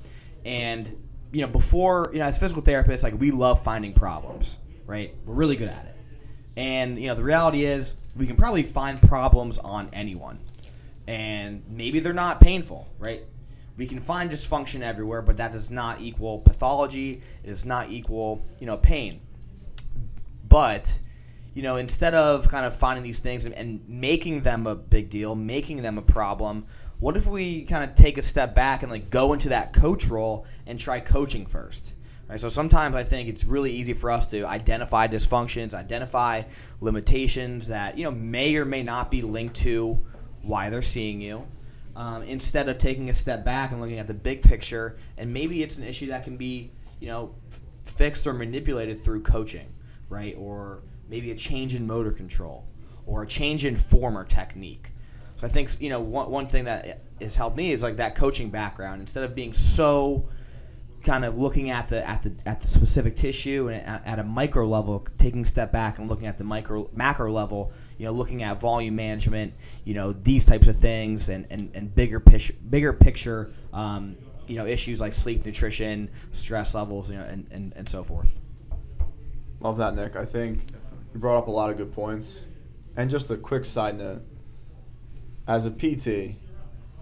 and 0.44 0.96
you 1.32 1.42
know 1.42 1.48
before 1.48 2.10
you 2.12 2.18
know 2.18 2.26
as 2.26 2.38
physical 2.38 2.62
therapists 2.62 3.02
like 3.02 3.18
we 3.18 3.30
love 3.30 3.62
finding 3.62 3.92
problems, 3.92 4.58
right? 4.86 5.14
We're 5.26 5.34
really 5.34 5.56
good 5.56 5.68
at 5.68 5.86
it, 5.86 5.96
and 6.56 6.98
you 6.98 7.08
know 7.08 7.14
the 7.14 7.24
reality 7.24 7.64
is 7.64 7.96
we 8.16 8.26
can 8.26 8.36
probably 8.36 8.62
find 8.62 9.00
problems 9.02 9.58
on 9.58 9.88
anyone, 9.92 10.38
and 11.06 11.62
maybe 11.68 12.00
they're 12.00 12.12
not 12.12 12.40
painful, 12.40 12.88
right? 12.98 13.20
We 13.76 13.86
can 13.86 13.98
find 13.98 14.30
dysfunction 14.30 14.82
everywhere, 14.82 15.22
but 15.22 15.38
that 15.38 15.52
does 15.52 15.70
not 15.70 16.02
equal 16.02 16.40
pathology. 16.40 17.22
It 17.42 17.46
does 17.46 17.64
not 17.64 17.88
equal, 17.88 18.44
you 18.58 18.66
know, 18.66 18.76
pain. 18.76 19.20
But, 20.50 20.98
you 21.54 21.62
know, 21.62 21.76
instead 21.76 22.14
of 22.14 22.48
kind 22.48 22.66
of 22.66 22.76
finding 22.76 23.02
these 23.02 23.20
things 23.20 23.46
and, 23.46 23.54
and 23.54 23.88
making 23.88 24.42
them 24.42 24.66
a 24.66 24.74
big 24.74 25.08
deal, 25.08 25.34
making 25.34 25.80
them 25.80 25.96
a 25.96 26.02
problem, 26.02 26.66
what 26.98 27.16
if 27.16 27.26
we 27.26 27.62
kind 27.62 27.88
of 27.88 27.96
take 27.96 28.18
a 28.18 28.22
step 28.22 28.54
back 28.54 28.82
and 28.82 28.92
like 28.92 29.08
go 29.08 29.32
into 29.32 29.48
that 29.48 29.72
coach 29.72 30.06
role 30.08 30.44
and 30.66 30.78
try 30.78 31.00
coaching 31.00 31.46
first? 31.46 31.94
Right, 32.28 32.38
so 32.38 32.48
sometimes 32.48 32.94
I 32.94 33.02
think 33.02 33.28
it's 33.28 33.44
really 33.44 33.72
easy 33.72 33.92
for 33.92 34.10
us 34.10 34.26
to 34.26 34.44
identify 34.44 35.08
dysfunctions, 35.08 35.74
identify 35.74 36.42
limitations 36.80 37.68
that 37.68 37.96
you 37.96 38.04
know 38.04 38.12
may 38.12 38.54
or 38.56 38.64
may 38.64 38.82
not 38.82 39.10
be 39.10 39.22
linked 39.22 39.56
to 39.56 39.98
why 40.42 40.70
they're 40.70 40.82
seeing 40.82 41.20
you 41.20 41.46
um, 41.96 42.22
instead 42.22 42.68
of 42.68 42.78
taking 42.78 43.08
a 43.08 43.12
step 43.12 43.44
back 43.44 43.72
and 43.72 43.80
looking 43.80 43.98
at 43.98 44.06
the 44.06 44.14
big 44.14 44.42
picture 44.42 44.96
and 45.18 45.32
maybe 45.32 45.62
it's 45.62 45.78
an 45.78 45.84
issue 45.84 46.06
that 46.06 46.24
can 46.24 46.36
be 46.36 46.70
you 47.00 47.08
know 47.08 47.34
f- 47.50 47.60
fixed 47.82 48.26
or 48.26 48.32
manipulated 48.32 49.00
through 49.00 49.22
coaching 49.22 49.66
right 50.10 50.34
or 50.38 50.82
maybe 51.08 51.30
a 51.30 51.34
change 51.34 51.74
in 51.74 51.86
motor 51.86 52.12
control 52.12 52.66
or 53.06 53.22
a 53.22 53.26
change 53.26 53.64
in 53.64 53.74
form 53.74 54.18
or 54.18 54.24
technique 54.24 54.90
so 55.36 55.46
i 55.46 55.48
think 55.48 55.70
you 55.80 55.88
know 55.88 56.00
one, 56.00 56.30
one 56.30 56.46
thing 56.46 56.64
that 56.64 57.00
has 57.20 57.36
helped 57.36 57.56
me 57.56 57.72
is 57.72 57.82
like 57.82 57.96
that 57.96 58.14
coaching 58.14 58.50
background 58.50 59.00
instead 59.00 59.24
of 59.24 59.34
being 59.34 59.54
so 59.54 60.28
kind 61.02 61.24
of 61.24 61.38
looking 61.38 61.70
at 61.70 61.88
the 61.88 62.06
at 62.08 62.22
the 62.22 62.34
at 62.46 62.60
the 62.60 62.66
specific 62.66 63.16
tissue 63.16 63.68
and 63.68 63.86
at, 63.86 64.06
at 64.06 64.18
a 64.18 64.24
micro 64.24 64.66
level, 64.66 65.06
taking 65.18 65.42
a 65.42 65.44
step 65.44 65.72
back 65.72 65.98
and 65.98 66.08
looking 66.08 66.26
at 66.26 66.38
the 66.38 66.44
micro 66.44 66.88
macro 66.92 67.32
level. 67.32 67.72
You 67.98 68.06
know, 68.06 68.12
looking 68.12 68.42
at 68.42 68.60
volume 68.60 68.96
management. 68.96 69.54
You 69.84 69.94
know, 69.94 70.12
these 70.12 70.44
types 70.44 70.68
of 70.68 70.76
things 70.76 71.28
and 71.28 71.46
and, 71.50 71.70
and 71.74 71.94
bigger 71.94 72.20
picture 72.20 72.54
bigger 72.68 72.92
picture. 72.92 73.52
Um, 73.72 74.16
you 74.46 74.56
know, 74.56 74.66
issues 74.66 75.00
like 75.00 75.12
sleep, 75.12 75.46
nutrition, 75.46 76.10
stress 76.32 76.74
levels, 76.74 77.08
you 77.08 77.16
know, 77.16 77.22
and, 77.22 77.46
and, 77.52 77.72
and 77.76 77.88
so 77.88 78.02
forth. 78.02 78.36
Love 79.60 79.76
that, 79.78 79.94
Nick. 79.94 80.16
I 80.16 80.24
think 80.24 80.60
you 81.12 81.20
brought 81.20 81.38
up 81.38 81.48
a 81.48 81.50
lot 81.50 81.70
of 81.70 81.76
good 81.76 81.92
points. 81.92 82.44
And 82.96 83.08
just 83.10 83.30
a 83.30 83.36
quick 83.36 83.64
side 83.64 83.96
note 83.98 84.22
as 85.46 85.64
a 85.64 85.70
PT, 85.70 86.34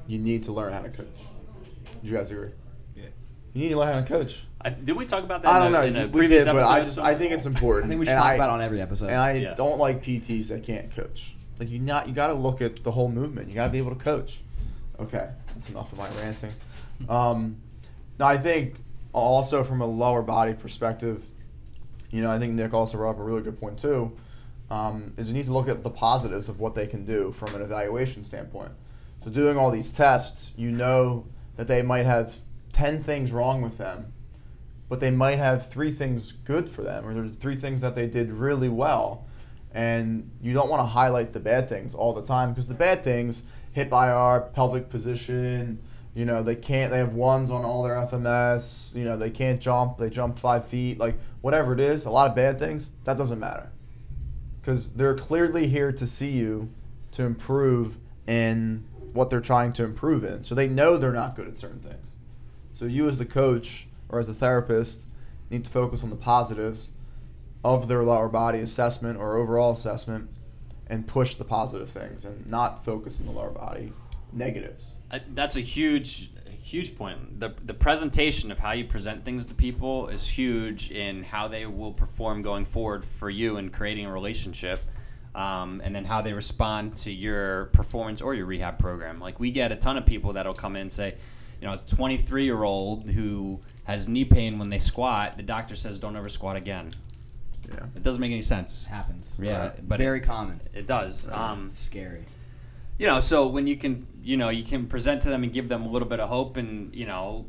you 0.07 0.19
need 0.19 0.45
to 0.45 0.53
learn 0.53 0.73
how 0.73 0.83
to 0.83 0.91
coach. 0.91 1.07
Do 2.03 2.09
you 2.09 2.15
guys 2.17 2.31
agree? 2.31 2.51
Yeah. 2.95 3.05
You 3.55 3.63
need 3.65 3.69
to 3.71 3.79
learn 3.79 3.93
how 3.95 4.01
to 4.01 4.07
coach. 4.07 4.45
I, 4.61 4.71
did 4.71 4.97
we 4.97 5.07
talk 5.07 5.25
about 5.25 5.43
that? 5.43 5.49
I 5.53 5.67
in 5.67 5.73
don't 5.73 5.83
a, 5.83 5.87
in 5.87 5.93
know. 5.95 6.05
a 6.05 6.07
We 6.09 6.19
previous 6.21 6.45
did, 6.45 6.53
but 6.53 6.63
I 6.65 6.81
episode? 6.81 6.85
just 6.85 6.99
I 6.99 7.15
think 7.15 7.33
it's 7.33 7.47
important. 7.47 7.87
I 7.87 7.89
think 7.89 8.01
we 8.01 8.07
should 8.07 8.13
And 8.15 8.23
talk 8.23 8.31
I- 8.33 8.35
about 8.35 8.51
it 8.51 8.53
on 8.55 8.61
every 8.61 8.81
episode. 8.81 9.07
And 9.07 9.17
I 9.17 9.33
Yeah. 9.35 9.55
don't 9.55 9.79
like 9.79 10.03
PTs 10.03 10.49
that 10.49 10.63
can't 10.65 10.95
coach. 10.95 11.35
Like 11.59 11.71
you 11.71 11.79
not 11.79 12.07
you 12.09 12.15
got 12.15 12.29
to 12.29 12.35
look 12.35 12.61
at 12.61 12.85
the 12.85 12.91
whole 12.91 13.09
movement. 13.09 13.49
You 13.49 13.55
got 13.55 13.67
to 13.67 13.73
be 13.73 13.79
able 13.79 13.95
to 13.95 14.03
coach. 14.03 14.41
Okay, 15.01 15.29
that's 15.55 15.71
enough 15.71 15.93
of 15.93 15.99
my 15.99 16.09
ranting. 16.21 16.53
Um, 17.09 17.57
now 18.19 18.27
I 18.27 18.37
think 18.37 18.75
also 19.13 19.63
from 19.65 19.81
a 19.81 19.87
lower 19.87 20.23
body 20.23 20.55
perspective, 20.55 21.25
you 22.11 22.23
know, 22.23 22.31
I 22.31 22.39
think 22.39 22.55
Nick 22.55 22.75
also 22.75 22.99
brought 22.99 23.11
up 23.11 23.19
a 23.19 23.23
really 23.23 23.43
good 23.43 23.61
point 23.61 23.79
too. 23.79 24.13
Um, 24.71 25.13
is 25.17 25.29
you 25.29 25.35
need 25.35 25.47
to 25.47 25.53
look 25.53 25.69
at 25.69 25.83
the 25.83 25.91
positives 25.91 26.49
of 26.49 26.61
what 26.61 26.75
they 26.75 26.87
can 26.87 27.05
do 27.05 27.33
from 27.33 27.55
an 27.55 27.63
evaluation 27.63 28.23
standpoint. 28.23 28.73
So 29.25 29.31
doing 29.31 29.57
all 29.57 29.71
these 29.71 29.93
tests, 29.93 30.53
you 30.57 30.71
know 30.71 31.27
that 31.57 31.69
they 31.69 31.83
might 31.83 32.05
have 32.05 32.37
ten 32.73 33.03
things 33.03 33.33
wrong 33.33 33.63
with 33.63 33.79
them, 33.79 34.13
but 34.89 35.01
they 35.01 35.11
might 35.11 35.39
have 35.39 35.71
three 35.71 35.91
things 35.91 36.33
good 36.33 36.69
for 36.69 36.83
them, 36.83 37.07
or 37.07 37.15
there's 37.15 37.35
three 37.37 37.57
things 37.57 37.81
that 37.81 37.95
they 37.95 38.07
did 38.07 38.31
really 38.31 38.69
well. 38.69 39.27
And 39.73 40.31
you 40.41 40.53
don't 40.55 40.69
want 40.69 40.81
to 40.81 40.87
highlight 40.87 41.33
the 41.33 41.41
bad 41.41 41.69
things 41.69 41.95
all 41.95 42.13
the 42.13 42.23
time 42.23 42.51
because 42.51 42.67
the 42.67 42.75
bad 42.75 43.03
things 43.03 43.43
hip 43.73 43.93
IR, 43.93 44.51
pelvic 44.55 44.89
position, 44.89 45.79
you 46.19 46.25
know, 46.25 46.43
they 46.43 46.57
can't, 46.57 46.91
they 46.91 46.99
have 46.99 47.15
ones 47.15 47.49
on 47.49 47.65
all 47.65 47.85
their 47.85 47.95
FMS, 47.95 48.93
you 48.93 49.05
know, 49.05 49.17
they 49.17 49.31
can't 49.31 49.61
jump, 49.61 49.99
they 49.99 50.11
jump 50.11 50.37
five 50.37 50.67
feet, 50.67 50.99
like 50.99 51.17
whatever 51.43 51.73
it 51.73 51.79
is, 51.79 52.07
a 52.07 52.11
lot 52.11 52.29
of 52.29 52.35
bad 52.35 52.59
things, 52.59 52.91
that 53.05 53.17
doesn't 53.17 53.39
matter. 53.39 53.71
Because 54.61 54.95
they're 54.95 55.15
clearly 55.15 55.69
here 55.69 55.93
to 55.93 56.07
see 56.09 56.33
you 56.33 56.71
to 57.13 57.23
improve 57.23 57.99
in 58.27 58.85
what 59.13 59.31
they're 59.31 59.41
trying 59.41 59.73
to 59.75 59.85
improve 59.85 60.25
in. 60.25 60.43
So 60.43 60.57
they 60.57 60.67
know 60.67 60.97
they're 60.97 61.13
not 61.13 61.37
good 61.37 61.47
at 61.47 61.57
certain 61.57 61.79
things. 61.79 62.17
So 62.73 62.87
you 62.87 63.07
as 63.07 63.19
the 63.19 63.25
coach 63.25 63.87
or 64.09 64.19
as 64.19 64.29
a 64.29 64.35
therapist 64.35 65.03
need 65.51 65.67
to 65.67 65.71
focus 65.71 66.03
on 66.03 66.11
the 66.11 66.17
positives 66.17 66.91
of 67.63 67.87
their 67.87 68.03
lower 68.03 68.29
body 68.29 68.59
assessment 68.59 69.21
or 69.21 69.37
overall 69.37 69.71
assessment 69.71 70.29
and 70.89 71.07
push 71.07 71.37
the 71.37 71.45
positive 71.45 71.89
things 71.89 72.25
and 72.25 72.45
not 72.45 72.85
focus 72.85 73.21
on 73.21 73.27
the 73.27 73.33
lower 73.33 73.51
body 73.51 73.93
negatives. 74.33 74.95
Uh, 75.11 75.19
that's 75.35 75.57
a 75.57 75.61
huge 75.61 76.31
huge 76.63 76.95
point 76.97 77.41
the, 77.41 77.49
the 77.65 77.73
presentation 77.73 78.53
of 78.53 78.59
how 78.59 78.73
you 78.73 78.85
present 78.85 79.25
things 79.25 79.47
to 79.47 79.55
people 79.55 80.09
is 80.09 80.29
huge 80.29 80.91
in 80.91 81.23
how 81.23 81.49
they 81.49 81.65
will 81.65 81.93
perform 81.93 82.43
going 82.43 82.65
forward 82.67 83.03
for 83.03 83.31
you 83.31 83.57
in 83.57 83.71
creating 83.71 84.05
a 84.05 84.13
relationship 84.13 84.81
um, 85.35 85.81
and 85.83 85.95
then 85.97 86.05
how 86.05 86.21
they 86.21 86.35
respond 86.35 86.95
to 86.95 87.11
your 87.11 87.67
performance 87.67 88.21
or 88.21 88.35
your 88.35 88.45
rehab 88.45 88.79
program 88.79 89.19
like 89.19 89.41
we 89.41 89.51
get 89.51 89.73
a 89.73 89.77
ton 89.77 89.97
of 89.97 90.05
people 90.05 90.35
that'll 90.35 90.53
come 90.53 90.77
in 90.77 90.83
and 90.83 90.93
say 90.93 91.15
you 91.63 91.67
know 91.67 91.73
a 91.73 91.79
23 91.79 92.45
year 92.45 92.63
old 92.65 93.09
who 93.09 93.59
has 93.85 94.09
knee 94.09 94.27
pain 94.27 94.59
when 94.59 94.69
they 94.69 94.79
squat 94.79 95.39
the 95.39 95.43
doctor 95.43 95.75
says 95.75 95.99
don't 95.99 96.17
ever 96.17 96.29
squat 96.29 96.57
again 96.57 96.91
Yeah. 97.71 97.81
it 97.97 98.03
doesn't 98.03 98.21
make 98.21 98.31
any 98.33 98.43
sense 98.43 98.85
happens. 98.87 99.39
Yeah, 99.43 99.73
but 99.89 99.97
very 99.99 100.21
common. 100.21 100.61
it 100.75 100.87
does 100.87 101.27
um, 101.31 101.71
scary. 101.71 102.25
You 102.99 103.07
know 103.07 103.21
so 103.21 103.47
when 103.47 103.67
you 103.67 103.77
can 103.77 104.07
you 104.23 104.37
know 104.37 104.49
you 104.49 104.65
can 104.65 104.87
present 104.87 105.23
to 105.23 105.31
them 105.31 105.43
and 105.43 105.53
give 105.53 105.69
them 105.69 105.83
a 105.83 105.89
little 105.89 106.09
bit 106.09 106.21
of 106.21 106.29
hope 106.29 106.57
and 106.57 106.95
you 106.95 107.07
know 107.07 107.47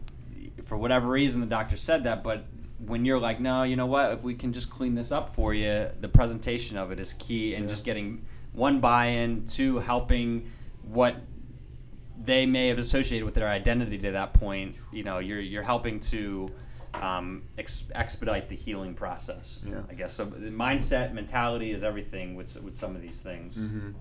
for 0.63 0.77
whatever 0.77 1.09
reason 1.09 1.41
the 1.41 1.47
doctor 1.47 1.75
said 1.75 2.03
that 2.03 2.23
but 2.23 2.45
when 2.85 3.03
you're 3.03 3.19
like 3.19 3.39
no 3.39 3.63
you 3.63 3.75
know 3.75 3.85
what 3.85 4.11
if 4.11 4.23
we 4.23 4.33
can 4.33 4.53
just 4.53 4.69
clean 4.69 4.95
this 4.95 5.11
up 5.11 5.29
for 5.29 5.53
you 5.53 5.89
the 5.99 6.07
presentation 6.07 6.77
of 6.77 6.91
it 6.91 6.99
is 6.99 7.13
key 7.15 7.55
and 7.55 7.65
Yeah. 7.65 7.69
just 7.69 7.83
getting 7.83 8.23
one 8.53 8.79
buy-in 8.79 9.45
two 9.45 9.79
helping 9.79 10.49
what 10.83 11.15
they 12.21 12.45
may 12.45 12.67
have 12.67 12.77
associated 12.77 13.25
with 13.25 13.33
their 13.33 13.47
identity 13.47 13.97
to 13.97 14.11
that 14.11 14.33
point 14.33 14.75
you 14.91 15.03
know 15.03 15.19
you're 15.19 15.39
you're 15.41 15.63
helping 15.63 15.99
to 15.99 16.47
um, 16.95 17.43
ex- 17.57 17.89
expedite 17.95 18.49
the 18.49 18.55
healing 18.55 18.93
process 18.93 19.63
Yeah. 19.65 19.81
i 19.89 19.93
guess 19.93 20.13
so 20.13 20.25
the 20.25 20.49
mindset 20.49 21.13
mentality 21.13 21.71
is 21.71 21.83
everything 21.83 22.35
with 22.35 22.61
with 22.63 22.75
some 22.75 22.95
of 22.95 23.01
these 23.01 23.21
things 23.21 23.67
hmm 23.69 23.91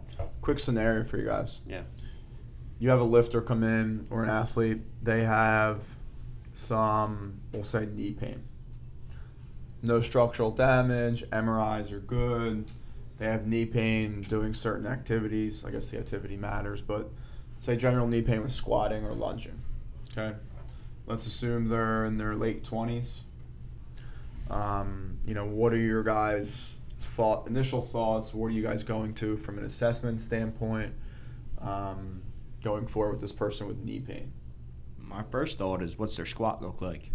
Quick 0.41 0.59
scenario 0.59 1.05
for 1.05 1.17
you 1.19 1.27
guys. 1.27 1.61
yeah 1.67 1.83
You 2.81 2.91
have 2.91 3.01
a 3.01 3.05
lifter 3.05 3.41
come 3.41 3.63
in 3.63 4.07
or 4.11 4.23
an 4.25 4.31
athlete, 4.31 4.81
they 5.03 5.23
have 5.25 5.83
some, 6.53 7.41
we'll 7.53 7.63
say, 7.65 7.87
knee 7.87 8.13
pain. 8.13 8.43
No 9.83 10.01
structural 10.03 10.51
damage, 10.51 11.25
MRIs 11.31 11.93
are 11.93 12.01
good. 12.01 12.65
They 13.19 13.27
have 13.27 13.47
knee 13.47 13.65
pain 13.67 14.23
doing 14.23 14.55
certain 14.55 14.87
activities. 14.87 15.65
I 15.65 15.71
guess 15.71 15.91
the 15.91 15.99
activity 15.99 16.37
matters, 16.37 16.81
but 16.81 17.11
say 17.61 17.77
general 17.77 18.07
knee 18.09 18.23
pain 18.23 18.43
with 18.43 18.53
squatting 18.53 19.05
or 19.05 19.13
lunging. 19.13 19.61
Okay. 20.17 20.37
Let's 21.09 21.27
assume 21.27 21.69
they're 21.69 22.05
in 22.05 22.19
their 22.19 22.35
late 22.35 22.65
20s. 22.65 23.21
Um, 24.51 25.19
you 25.25 25.35
know, 25.35 25.45
what 25.47 25.73
are 25.73 25.79
your 25.79 26.03
guys' 26.03 26.75
thought, 27.01 27.47
initial 27.49 27.81
thoughts? 27.83 28.33
What 28.33 28.47
are 28.47 28.51
you 28.51 28.63
guys 28.63 28.83
going 28.83 29.15
to 29.15 29.37
from 29.37 29.59
an 29.59 29.65
assessment 29.65 30.21
standpoint? 30.21 30.95
Um, 31.61 32.23
going 32.63 32.87
forward 32.87 33.13
with 33.13 33.21
this 33.21 33.33
person 33.33 33.67
with 33.67 33.79
knee 33.79 34.01
pain. 34.01 34.33
my 34.99 35.23
first 35.31 35.59
thought 35.59 35.83
is 35.83 35.99
what's 35.99 36.17
their 36.17 36.27
squat 36.27 36.61
look 36.61 36.81
like 36.81 37.11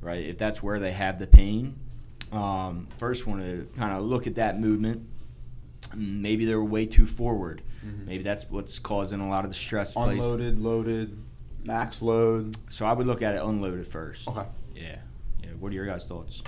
right 0.00 0.24
if 0.24 0.38
that's 0.38 0.62
where 0.62 0.78
they 0.78 0.92
have 0.92 1.18
the 1.18 1.26
pain 1.26 1.74
um, 2.32 2.86
first 2.98 3.26
want 3.26 3.40
to 3.42 3.66
kind 3.76 3.92
of 3.92 4.02
look 4.04 4.26
at 4.26 4.34
that 4.36 4.58
movement 4.60 5.06
maybe 5.94 6.44
they're 6.44 6.62
way 6.62 6.86
too 6.86 7.06
forward 7.06 7.62
maybe 8.06 8.22
that's 8.22 8.48
what's 8.50 8.78
causing 8.78 9.20
a 9.20 9.28
lot 9.28 9.44
of 9.44 9.50
the 9.50 9.56
stress. 9.56 9.94
Unloaded, 10.20 10.58
loaded, 10.60 11.18
max 11.66 12.00
load. 12.02 12.54
so 12.72 12.86
i 12.86 12.92
would 12.92 13.06
look 13.06 13.22
at 13.22 13.34
it 13.34 13.42
unloaded 13.42 13.86
first 13.86 14.28
Okay. 14.28 14.46
yeah 14.74 14.96
yeah 15.42 15.50
what 15.58 15.70
are 15.72 15.74
your 15.74 15.86
guys 15.86 16.04
thoughts 16.04 16.42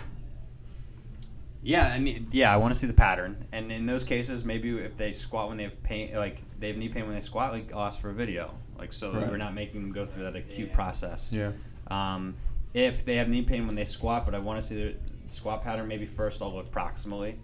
Yeah, 1.61 1.93
I 1.93 1.99
mean, 1.99 2.29
yeah, 2.31 2.55
I 2.55 2.57
want 2.57 2.73
to 2.73 2.79
see 2.79 2.87
the 2.87 2.93
pattern, 2.93 3.45
and 3.51 3.73
in 3.73 3.85
those 3.85 4.05
cases, 4.05 4.45
maybe 4.45 4.79
if 4.79 4.97
they 4.97 5.11
squat 5.11 5.49
when 5.49 5.57
they 5.57 5.65
have 5.65 5.83
pain, 5.83 6.15
like 6.15 6.39
they 6.61 6.69
have 6.69 6.77
knee 6.77 6.89
pain 6.89 7.05
when 7.05 7.15
they 7.15 7.21
squat, 7.21 7.53
like 7.53 7.73
I'll 7.73 7.81
ask 7.85 8.01
for 8.01 8.11
a 8.11 8.15
video, 8.15 8.55
like 8.79 8.93
so 8.93 9.13
Right. 9.13 9.29
we're 9.29 9.39
not 9.39 9.55
making 9.55 9.83
them 9.83 9.93
go 9.93 10.07
through 10.07 10.23
that 10.23 10.37
acute 10.37 10.69
Yeah. 10.69 10.75
process. 10.75 11.33
Yeah. 11.33 11.51
Um, 11.89 12.37
if 12.75 13.05
they 13.05 13.17
have 13.17 13.29
knee 13.29 13.43
pain 13.43 13.67
when 13.67 13.75
they 13.75 13.85
squat, 13.85 14.25
but 14.25 14.37
I 14.37 14.39
want 14.39 14.61
to 14.61 14.67
see 14.67 14.77
the 14.85 14.95
squat 15.27 15.61
pattern, 15.63 15.89
maybe 15.89 16.07
first 16.07 16.41
I'll 16.43 16.55
look 16.55 16.71
proximally 16.71 17.35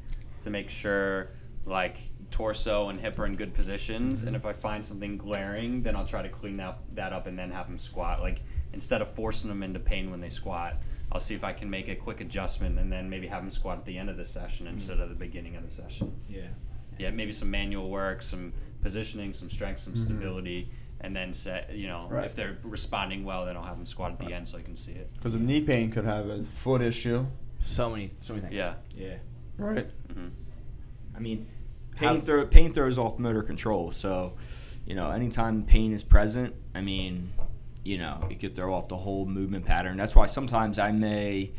to 0.44 0.48
make 0.48 0.70
sure 0.70 1.30
like 1.66 1.96
torso 2.34 2.88
and 2.88 2.98
hip 3.00 3.16
are 3.20 3.26
in 3.26 3.36
good 3.36 3.54
positions, 3.54 4.22
and 4.22 4.34
if 4.34 4.44
I 4.44 4.52
find 4.52 4.84
something 4.84 5.16
glaring, 5.16 5.82
then 5.84 5.94
I'll 5.94 6.04
try 6.04 6.20
to 6.20 6.28
clean 6.28 6.56
that 6.56 6.78
that 6.96 7.12
up 7.12 7.28
and 7.28 7.38
then 7.38 7.52
have 7.52 7.68
them 7.68 7.78
squat. 7.78 8.18
Like 8.20 8.42
instead 8.72 9.00
of 9.00 9.08
forcing 9.08 9.48
them 9.48 9.62
into 9.62 9.78
pain 9.78 10.10
when 10.10 10.20
they 10.20 10.28
squat, 10.28 10.82
I'll 11.12 11.20
see 11.20 11.36
if 11.36 11.44
I 11.44 11.52
can 11.52 11.70
make 11.70 11.88
a 11.88 11.94
quick 11.94 12.20
adjustment 12.20 12.76
and 12.80 12.90
then 12.90 13.08
maybe 13.08 13.28
have 13.28 13.42
them 13.42 13.52
squat 13.52 13.78
at 13.78 13.84
the 13.84 13.96
end 13.96 14.10
of 14.10 14.16
the 14.16 14.24
session 14.24 14.66
instead 14.66 14.98
of 14.98 15.10
the 15.10 15.14
beginning 15.14 15.54
of 15.54 15.62
the 15.62 15.70
session. 15.70 16.12
yeah 16.28 16.48
Yeah, 16.98 17.10
maybe 17.10 17.30
some 17.30 17.52
manual 17.52 17.88
work, 17.88 18.20
some 18.20 18.52
positioning, 18.82 19.32
some 19.32 19.48
strength, 19.48 19.78
some 19.78 19.94
stability, 19.94 20.68
and 21.02 21.14
then 21.14 21.32
set. 21.34 21.72
You 21.72 21.86
know, 21.86 22.08
Right. 22.10 22.24
if 22.26 22.34
they're 22.34 22.58
responding 22.64 23.24
well, 23.24 23.44
then 23.46 23.56
I'll 23.56 23.62
have 23.62 23.76
them 23.76 23.86
squat 23.86 24.10
at 24.10 24.18
the 24.18 24.32
end 24.34 24.48
so 24.48 24.58
I 24.58 24.62
can 24.62 24.74
see 24.74 24.92
it. 24.92 25.08
Because 25.14 25.34
the 25.34 25.38
knee 25.38 25.60
pain 25.60 25.92
could 25.92 26.04
have 26.04 26.26
a 26.28 26.42
foot 26.42 26.82
issue, 26.82 27.26
So 27.60 27.90
many, 27.90 28.10
so 28.20 28.34
many 28.34 28.46
things. 28.48 28.54
Yeah. 28.60 28.74
yeah 28.96 29.18
right? 29.56 29.86
hmm 30.12 30.30
I 31.16 31.20
mean, 31.20 31.46
How- 31.96 32.12
pain, 32.14 32.20
throw, 32.22 32.46
pain 32.46 32.72
throws 32.72 32.98
off 32.98 33.18
motor 33.18 33.42
control. 33.42 33.92
So, 33.92 34.34
you 34.86 34.94
know, 34.94 35.10
anytime 35.10 35.62
pain 35.64 35.92
is 35.92 36.04
present, 36.04 36.54
I 36.74 36.80
mean, 36.80 37.32
you 37.84 37.98
know, 37.98 38.26
it 38.30 38.40
could 38.40 38.54
throw 38.54 38.74
off 38.74 38.88
the 38.88 38.96
whole 38.96 39.26
movement 39.26 39.64
pattern. 39.64 39.96
That's 39.96 40.16
why 40.16 40.26
sometimes 40.26 40.78
I 40.78 40.92
may, 40.92 41.52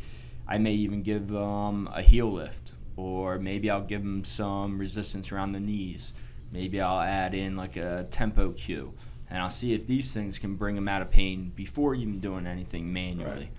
I 0.47 0.57
may 0.57 0.73
even 0.73 1.03
give 1.03 1.35
um, 1.35 1.89
a 1.93 2.01
heel 2.01 2.31
lift, 2.31 2.73
or 2.97 3.39
maybe 3.39 3.69
I'll 3.69 3.81
give 3.83 4.01
them 4.01 4.23
some 4.23 4.77
resistance 4.77 5.31
around 5.31 5.51
the 5.51 5.59
knees. 5.59 6.13
Maybe 6.51 6.81
I'll 6.81 7.01
add 7.01 7.33
in 7.33 7.55
like 7.55 7.77
a 7.77 8.07
tempo 8.09 8.51
cue, 8.51 8.93
and 9.29 9.41
I'll 9.41 9.49
see 9.49 9.73
if 9.73 9.85
these 9.87 10.13
things 10.13 10.39
can 10.39 10.55
bring 10.55 10.75
them 10.75 10.87
out 10.87 11.01
of 11.01 11.11
pain 11.11 11.51
before 11.55 11.95
even 11.95 12.19
doing 12.19 12.47
anything 12.47 12.91
manually. 12.91 13.51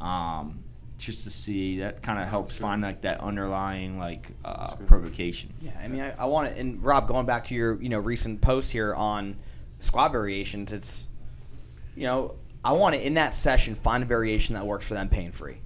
Um, 0.00 0.64
just 1.00 1.24
to 1.24 1.30
see 1.30 1.78
that 1.78 2.02
kind 2.02 2.20
of 2.20 2.28
helps 2.28 2.58
find 2.58 2.82
like 2.82 3.00
that 3.02 3.20
underlying 3.20 3.98
like 3.98 4.28
uh, 4.44 4.76
provocation. 4.86 5.52
Yeah, 5.60 5.78
I 5.82 5.88
mean, 5.88 6.00
I, 6.00 6.12
I 6.18 6.24
want 6.26 6.52
to, 6.52 6.58
and 6.58 6.82
Rob, 6.82 7.08
going 7.08 7.26
back 7.26 7.44
to 7.44 7.54
your, 7.54 7.80
you 7.80 7.88
know, 7.88 7.98
recent 7.98 8.40
post 8.40 8.70
here 8.72 8.94
on 8.94 9.36
squat 9.78 10.12
variations, 10.12 10.72
it's, 10.72 11.08
you 11.96 12.04
know, 12.04 12.36
I 12.62 12.72
want 12.72 12.94
to 12.94 13.04
in 13.04 13.14
that 13.14 13.34
session 13.34 13.74
find 13.74 14.02
a 14.02 14.06
variation 14.06 14.54
that 14.54 14.66
works 14.66 14.86
for 14.86 14.94
them 14.94 15.08
pain 15.08 15.32
free. 15.32 15.60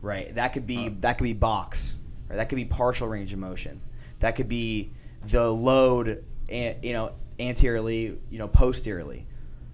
Right. 0.00 0.34
That 0.34 0.52
could 0.52 0.66
be 0.66 0.88
that 1.00 1.18
could 1.18 1.24
be 1.24 1.34
box. 1.34 1.98
Right. 2.28 2.36
That 2.36 2.48
could 2.48 2.56
be 2.56 2.64
partial 2.64 3.08
range 3.08 3.32
of 3.32 3.38
motion. 3.38 3.82
That 4.20 4.36
could 4.36 4.48
be 4.48 4.92
the 5.24 5.50
load, 5.50 6.24
an- 6.50 6.76
you 6.82 6.92
know, 6.92 7.12
anteriorly, 7.38 8.18
you 8.30 8.38
know, 8.38 8.48
posteriorly. 8.48 9.26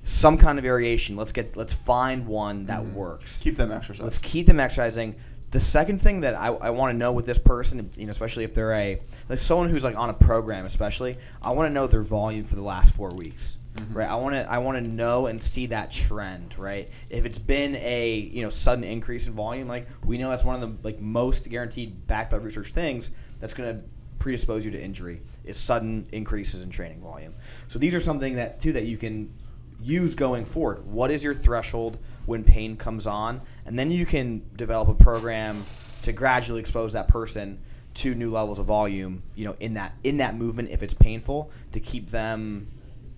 Some 0.05 0.37
kind 0.37 0.59
of 0.59 0.63
variation. 0.63 1.17
Let's 1.17 1.33
get 1.33 1.57
let's 1.57 1.73
find 1.73 2.27
one 2.27 2.67
that 2.67 2.81
mm-hmm. 2.81 2.95
works 2.95 3.41
Keep 3.41 3.57
them 3.57 3.73
exercising. 3.73 4.05
let's 4.05 4.19
keep 4.19 4.47
them 4.47 4.61
exercising. 4.61 5.17
The 5.51 5.61
second 5.61 6.01
thing 6.01 6.23
that 6.23 6.35
I, 6.35 6.49
I 6.49 6.71
want 6.71 6.93
to 6.93 6.99
know 6.99 7.13
with 7.13 7.27
this 7.27 7.39
person, 7.39 7.89
you 7.97 8.07
know, 8.07 8.11
especially 8.11 8.45
if 8.45 8.55
they're 8.55 8.73
a 8.73 9.01
like 9.29 9.39
someone 9.39 9.69
who's 9.69 9.85
like 9.85 9.97
on 9.97 10.11
a 10.11 10.15
program, 10.15 10.67
especially, 10.67 11.17
I 11.41 11.53
want 11.53 11.69
to 11.71 11.73
know 11.73 11.87
their 11.87 12.03
volume 12.03 12.45
for 12.45 12.57
the 12.57 12.63
last 12.63 12.95
four 12.95 13.11
weeks, 13.11 13.57
mm-hmm. 13.77 13.95
right? 13.95 14.11
I 14.11 14.17
want 14.17 14.35
to 14.35 14.51
I 14.51 14.59
want 14.59 14.85
to 14.85 14.91
know 14.91 15.27
and 15.27 15.43
see 15.43 15.67
that 15.67 15.91
trend, 15.91 16.59
right? 16.59 16.89
If 17.09 17.25
it's 17.25 17.39
been 17.39 17.77
a 17.77 18.15
you 18.31 18.43
know 18.43 18.51
sudden 18.51 18.85
increase 18.85 19.27
in 19.27 19.33
volume, 19.33 19.69
like 19.69 19.89
we 20.05 20.19
know 20.19 20.29
that's 20.29 20.45
one 20.45 20.61
of 20.61 20.83
the 20.83 20.87
like 20.87 21.01
most 21.01 21.49
guaranteed 21.49 22.07
backed 22.07 22.31
by 22.31 22.37
research 22.39 22.73
things 22.73 23.13
that's 23.39 23.55
going 23.55 23.75
to 23.75 23.85
predispose 24.19 24.65
you 24.65 24.71
to 24.71 24.83
injury 24.83 25.21
is 25.45 25.57
sudden 25.57 26.05
increases 26.13 26.63
in 26.63 26.71
training 26.71 27.01
volume. 27.01 27.35
So 27.69 27.79
these 27.79 27.95
are 27.95 28.01
something 28.01 28.37
that 28.37 28.59
too 28.59 28.73
that 28.73 28.85
you 28.85 28.97
can 28.97 29.33
use 29.81 30.15
going 30.15 30.45
forward. 30.45 30.87
What 30.87 31.11
is 31.11 31.23
your 31.23 31.35
threshold 31.35 31.99
when 32.27 32.45
pain 32.45 32.77
comes 32.77 33.07
on? 33.07 33.41
And 33.67 33.79
then 33.79 33.91
you 33.91 34.07
can 34.07 34.43
develop 34.57 34.89
a 34.89 34.95
program 34.95 35.65
to 36.03 36.13
gradually 36.13 36.61
expose 36.61 36.93
that 36.93 37.09
person 37.09 37.61
to 37.95 38.15
new 38.15 38.31
levels 38.31 38.59
of 38.59 38.67
volume, 38.67 39.23
you 39.35 39.45
know, 39.45 39.57
in 39.61 39.75
that 39.75 39.95
in 40.03 40.17
that 40.19 40.35
movement 40.35 40.71
if 40.71 40.83
it's 40.83 40.95
painful 40.95 41.51
to 41.73 41.81
keep 41.81 42.09
them, 42.09 42.67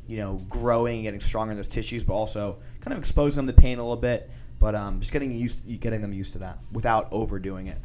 you 0.07 0.19
know, 0.19 0.41
growing 0.49 0.97
and 0.97 1.05
getting 1.05 1.21
stronger 1.21 1.53
in 1.53 1.57
those 1.57 1.69
tissues, 1.69 2.05
but 2.05 2.13
also 2.13 2.59
kind 2.81 2.93
of 2.93 2.99
exposing 2.99 3.47
them 3.47 3.55
to 3.55 3.61
pain 3.61 3.79
a 3.79 3.83
little 3.83 3.97
bit, 3.97 4.31
but 4.59 4.75
um, 4.75 5.01
just 5.01 5.13
getting 5.13 5.33
used 5.33 5.67
to, 5.67 5.77
getting 5.77 6.01
them 6.01 6.13
used 6.13 6.33
to 6.33 6.39
that 6.39 6.59
without 6.73 7.09
overdoing 7.11 7.69
it. 7.69 7.79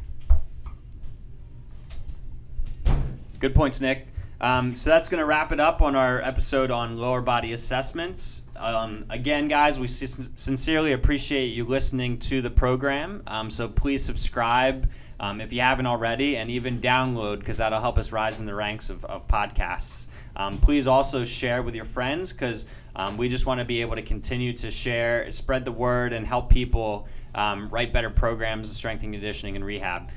Good 3.38 3.54
points, 3.54 3.80
Nick. 3.80 4.06
Um, 4.42 4.74
so 4.74 4.90
that's 4.90 5.08
going 5.08 5.20
to 5.20 5.24
wrap 5.24 5.52
it 5.52 5.60
up 5.60 5.82
on 5.82 5.94
our 5.94 6.20
episode 6.20 6.72
on 6.72 6.98
lower 6.98 7.22
body 7.22 7.52
assessments. 7.52 8.42
Um, 8.56 9.04
again, 9.08 9.46
guys, 9.46 9.78
we 9.78 9.86
sincerely 9.86 10.92
appreciate 10.92 11.54
you 11.54 11.64
listening 11.64 12.18
to 12.20 12.42
the 12.42 12.50
program. 12.50 13.22
Um, 13.28 13.48
so 13.50 13.68
please 13.68 14.04
subscribe 14.04 14.90
um, 15.20 15.40
if 15.40 15.52
you 15.52 15.60
haven't 15.60 15.86
already, 15.86 16.36
and 16.38 16.50
even 16.50 16.80
download 16.80 17.38
because 17.38 17.58
that'll 17.58 17.80
help 17.80 17.98
us 17.98 18.10
rise 18.10 18.40
in 18.40 18.46
the 18.46 18.54
ranks 18.54 18.90
of, 18.90 19.04
of 19.04 19.28
podcasts. 19.28 20.08
Um, 20.34 20.58
please 20.58 20.88
also 20.88 21.24
share 21.24 21.62
with 21.62 21.76
your 21.76 21.84
friends 21.84 22.32
because 22.32 22.66
um, 22.96 23.16
we 23.16 23.28
just 23.28 23.46
want 23.46 23.60
to 23.60 23.64
be 23.64 23.80
able 23.80 23.94
to 23.94 24.02
continue 24.02 24.52
to 24.54 24.72
share, 24.72 25.30
spread 25.30 25.64
the 25.64 25.72
word, 25.72 26.12
and 26.12 26.26
help 26.26 26.50
people 26.50 27.06
write 27.36 27.92
better 27.92 28.10
programs, 28.10 28.74
strength 28.74 29.04
and 29.04 29.12
conditioning, 29.12 29.54
and 29.54 29.64
rehab. 29.64 30.10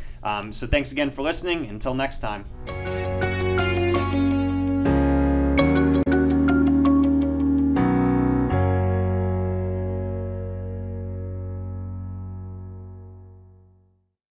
So 0.52 0.66
thanks 0.66 0.92
again 0.92 1.12
for 1.12 1.22
listening. 1.22 1.68
Until 1.68 1.94
next 1.94 2.22
time. 2.22 3.05